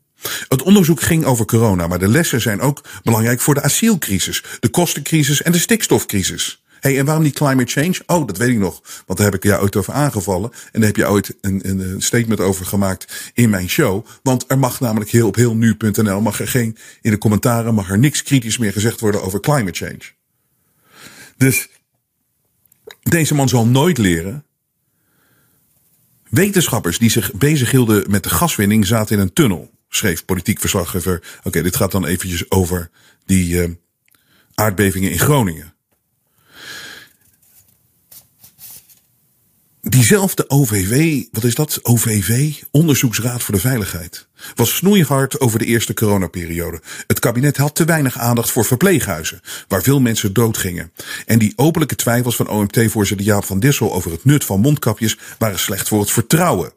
[0.48, 4.68] Het onderzoek ging over corona, maar de lessen zijn ook belangrijk voor de asielcrisis, de
[4.68, 8.02] kostencrisis en de stikstofcrisis hey, en waarom niet climate change?
[8.06, 8.82] Oh, dat weet ik nog.
[9.06, 10.50] Want daar heb ik jou ooit over aangevallen.
[10.52, 14.06] En daar heb je ooit een, een statement over gemaakt in mijn show.
[14.22, 17.90] Want er mag namelijk heel op heel nu.nl mag er geen, in de commentaren mag
[17.90, 20.18] er niks kritisch meer gezegd worden over climate change.
[21.36, 21.68] Dus
[23.02, 24.44] deze man zal nooit leren.
[26.28, 31.38] Wetenschappers die zich bezighielden met de gaswinning zaten in een tunnel, schreef politiek verslaggever.
[31.42, 32.90] Oké, dit gaat dan eventjes over
[33.24, 33.74] die uh,
[34.54, 35.74] aardbevingen in Groningen.
[39.90, 41.78] Diezelfde OVW, wat is dat?
[41.82, 46.80] OVV, Onderzoeksraad voor de Veiligheid, was snoeihard over de eerste coronaperiode.
[47.06, 50.92] Het kabinet had te weinig aandacht voor verpleeghuizen, waar veel mensen doodgingen.
[51.26, 55.58] En die openlijke twijfels van OMT-voorzitter Jaap van Dissel over het nut van mondkapjes waren
[55.58, 56.72] slecht voor het vertrouwen.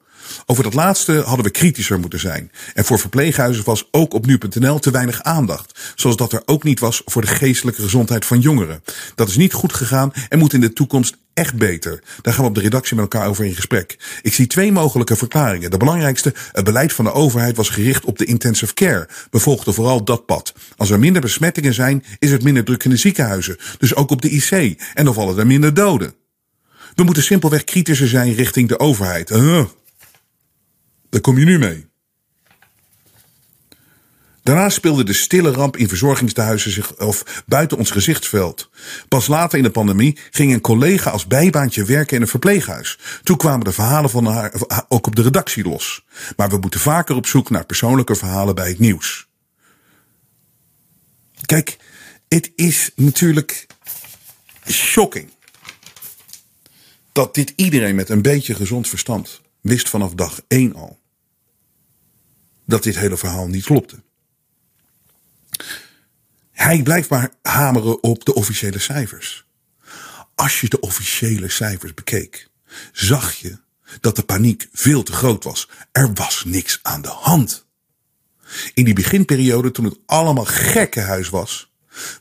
[0.46, 2.52] Over dat laatste hadden we kritischer moeten zijn.
[2.74, 5.94] En voor verpleeghuizen was ook op nu.nl te weinig aandacht.
[5.96, 8.84] Zoals dat er ook niet was voor de geestelijke gezondheid van jongeren.
[9.16, 12.04] Dat is niet goed gegaan en moet in de toekomst echt beter.
[12.22, 13.98] Daar gaan we op de redactie met elkaar over in gesprek.
[14.22, 15.72] Ik zie twee mogelijke verklaringen.
[15.72, 19.10] De belangrijkste, het beleid van de overheid was gericht op de intensive care.
[19.32, 20.54] We volgden vooral dat pad.
[20.78, 23.58] Als er minder besmettingen zijn, is het minder druk in de ziekenhuizen.
[23.78, 24.82] Dus ook op de IC.
[24.94, 26.14] En dan vallen er minder doden.
[26.96, 29.30] We moeten simpelweg kritischer zijn richting de overheid.
[31.14, 31.88] Daar kom je nu mee.
[34.43, 38.70] Daarna speelde de stille ramp in verzorgingstehuizen zich of buiten ons gezichtsveld.
[39.07, 42.99] Pas later in de pandemie ging een collega als bijbaantje werken in een verpleeghuis.
[43.24, 44.53] Toen kwamen de verhalen van haar
[44.88, 46.05] ook op de redactie los.
[46.38, 49.28] Maar we moeten vaker op zoek naar persoonlijke verhalen bij het nieuws.
[51.45, 51.78] Kijk,
[52.28, 53.68] het is natuurlijk
[54.70, 55.30] shocking
[57.11, 61.01] dat dit iedereen met een beetje gezond verstand wist vanaf dag één al
[62.66, 64.01] dat dit hele verhaal niet klopte.
[66.51, 69.45] Hij blijft maar hameren op de officiële cijfers.
[70.36, 72.49] Als je de officiële cijfers bekeek,
[72.91, 73.57] zag je
[73.99, 75.70] dat de paniek veel te groot was.
[75.91, 77.66] Er was niks aan de hand.
[78.74, 81.72] In die beginperiode, toen het allemaal gekkenhuis was,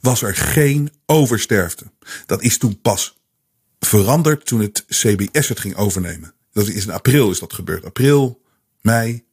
[0.00, 1.84] was er geen oversterfte.
[2.26, 3.20] Dat is toen pas
[3.80, 6.34] veranderd toen het CBS het ging overnemen.
[6.52, 7.84] Dat is in april is dat gebeurd.
[7.84, 8.42] April,
[8.80, 9.24] mei,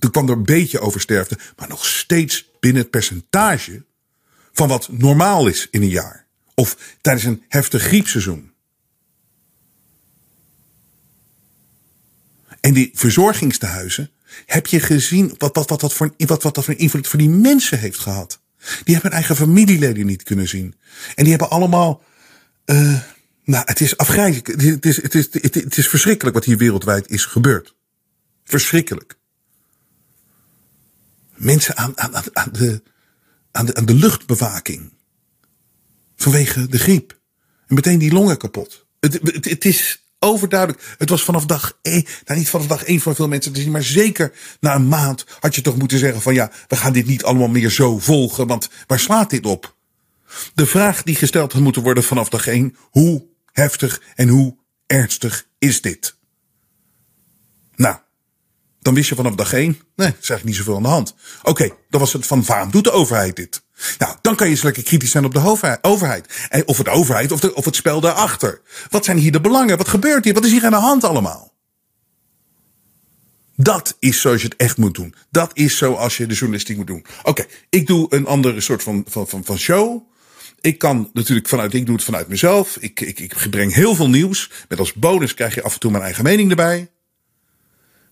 [0.00, 3.84] toen kwam er een beetje oversterfte, maar nog steeds binnen het percentage
[4.52, 6.26] van wat normaal is in een jaar.
[6.54, 8.52] Of tijdens een heftig griepseizoen.
[12.60, 14.10] En die verzorgingstehuizen,
[14.46, 17.28] heb je gezien wat, wat, wat, wat, voor, wat, wat dat voor invloed voor die
[17.28, 18.40] mensen heeft gehad?
[18.58, 20.74] Die hebben hun eigen familieleden niet kunnen zien.
[21.14, 22.02] En die hebben allemaal.
[22.66, 23.00] Uh,
[23.44, 24.46] nou, het is afgrijzelijk.
[24.46, 27.74] Het is, het, is, het, is, het is verschrikkelijk wat hier wereldwijd is gebeurd.
[28.44, 29.18] Verschrikkelijk
[31.40, 32.82] mensen aan, aan, aan, de,
[33.52, 34.92] aan, de, luchtbewaking.
[36.16, 37.18] Vanwege de griep.
[37.66, 38.86] En meteen die longen kapot.
[39.00, 40.94] Het, het, is overduidelijk.
[40.98, 43.70] Het was vanaf dag één, nou niet vanaf dag één voor veel mensen te zien,
[43.70, 47.06] maar zeker na een maand had je toch moeten zeggen van ja, we gaan dit
[47.06, 49.76] niet allemaal meer zo volgen, want waar slaat dit op?
[50.54, 55.46] De vraag die gesteld had moeten worden vanaf dag één, hoe heftig en hoe ernstig
[55.58, 56.18] is dit?
[58.80, 61.14] Dan wist je vanaf dag één, nee, is eigenlijk niet zoveel aan de hand.
[61.42, 63.62] Oké, dan was het van waarom doet de overheid dit?
[63.98, 66.50] Nou, dan kan je eens lekker kritisch zijn op de overheid.
[66.64, 68.60] Of het overheid of, de, of het spel daarachter.
[68.90, 69.76] Wat zijn hier de belangen?
[69.76, 70.34] Wat gebeurt hier?
[70.34, 71.52] Wat is hier aan de hand allemaal?
[73.56, 75.14] Dat is zoals je het echt moet doen.
[75.30, 77.04] Dat is zoals je de journalistiek moet doen.
[77.22, 80.08] Oké, ik doe een andere soort van, van, van, van show.
[80.60, 82.76] Ik kan natuurlijk vanuit, ik doe het vanuit mezelf.
[82.76, 84.50] Ik, ik, ik breng heel veel nieuws.
[84.68, 86.90] Met als bonus krijg je af en toe mijn eigen mening erbij.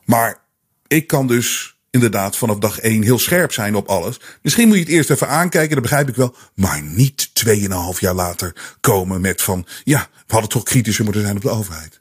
[0.04, 0.46] Maar
[0.88, 4.20] ik kan dus inderdaad vanaf dag één heel scherp zijn op alles.
[4.42, 6.36] Misschien moet je het eerst even aankijken, dat begrijp ik wel.
[6.54, 9.66] Maar niet tweeënhalf jaar later komen met van...
[9.84, 12.00] ja, we hadden toch kritischer moeten zijn op de overheid.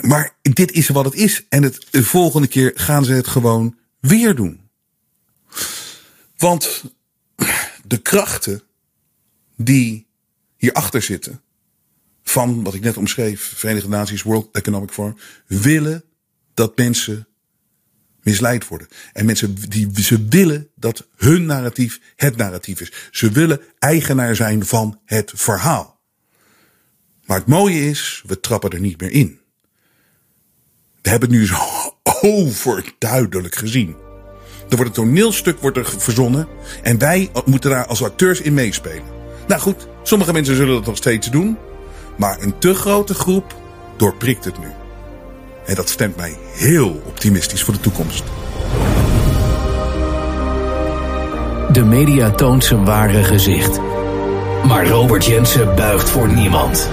[0.00, 1.46] Maar dit is wat het is.
[1.48, 4.60] En het, de volgende keer gaan ze het gewoon weer doen.
[6.36, 6.84] Want
[7.84, 8.62] de krachten
[9.56, 10.06] die
[10.56, 11.42] hierachter zitten
[12.30, 15.16] van wat ik net omschreef, Verenigde Naties, World Economic Forum,
[15.46, 16.04] willen
[16.54, 17.28] dat mensen
[18.22, 18.88] misleid worden.
[19.12, 22.92] En mensen die ze willen dat hun narratief het narratief is.
[23.10, 26.00] Ze willen eigenaar zijn van het verhaal.
[27.24, 29.40] Maar het mooie is, we trappen er niet meer in.
[31.02, 31.58] We hebben het nu zo
[32.36, 33.96] overduidelijk gezien.
[34.68, 36.48] Er wordt een toneelstuk wordt er verzonnen
[36.82, 39.16] en wij moeten daar als acteurs in meespelen.
[39.46, 41.58] Nou goed, sommige mensen zullen dat nog steeds doen.
[42.18, 43.54] Maar een te grote groep
[43.96, 44.66] doorprikt het nu.
[45.66, 48.24] En dat stemt mij heel optimistisch voor de toekomst.
[51.72, 53.80] De media toont zijn ware gezicht.
[54.64, 56.88] Maar Robert Jensen buigt voor niemand.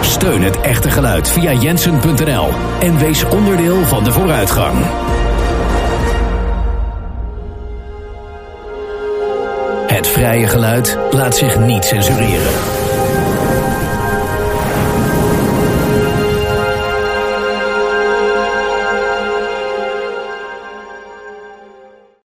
[0.00, 2.48] Steun het echte geluid via jensen.nl
[2.80, 4.76] en wees onderdeel van de vooruitgang.
[9.86, 12.75] Het vrije geluid laat zich niet censureren.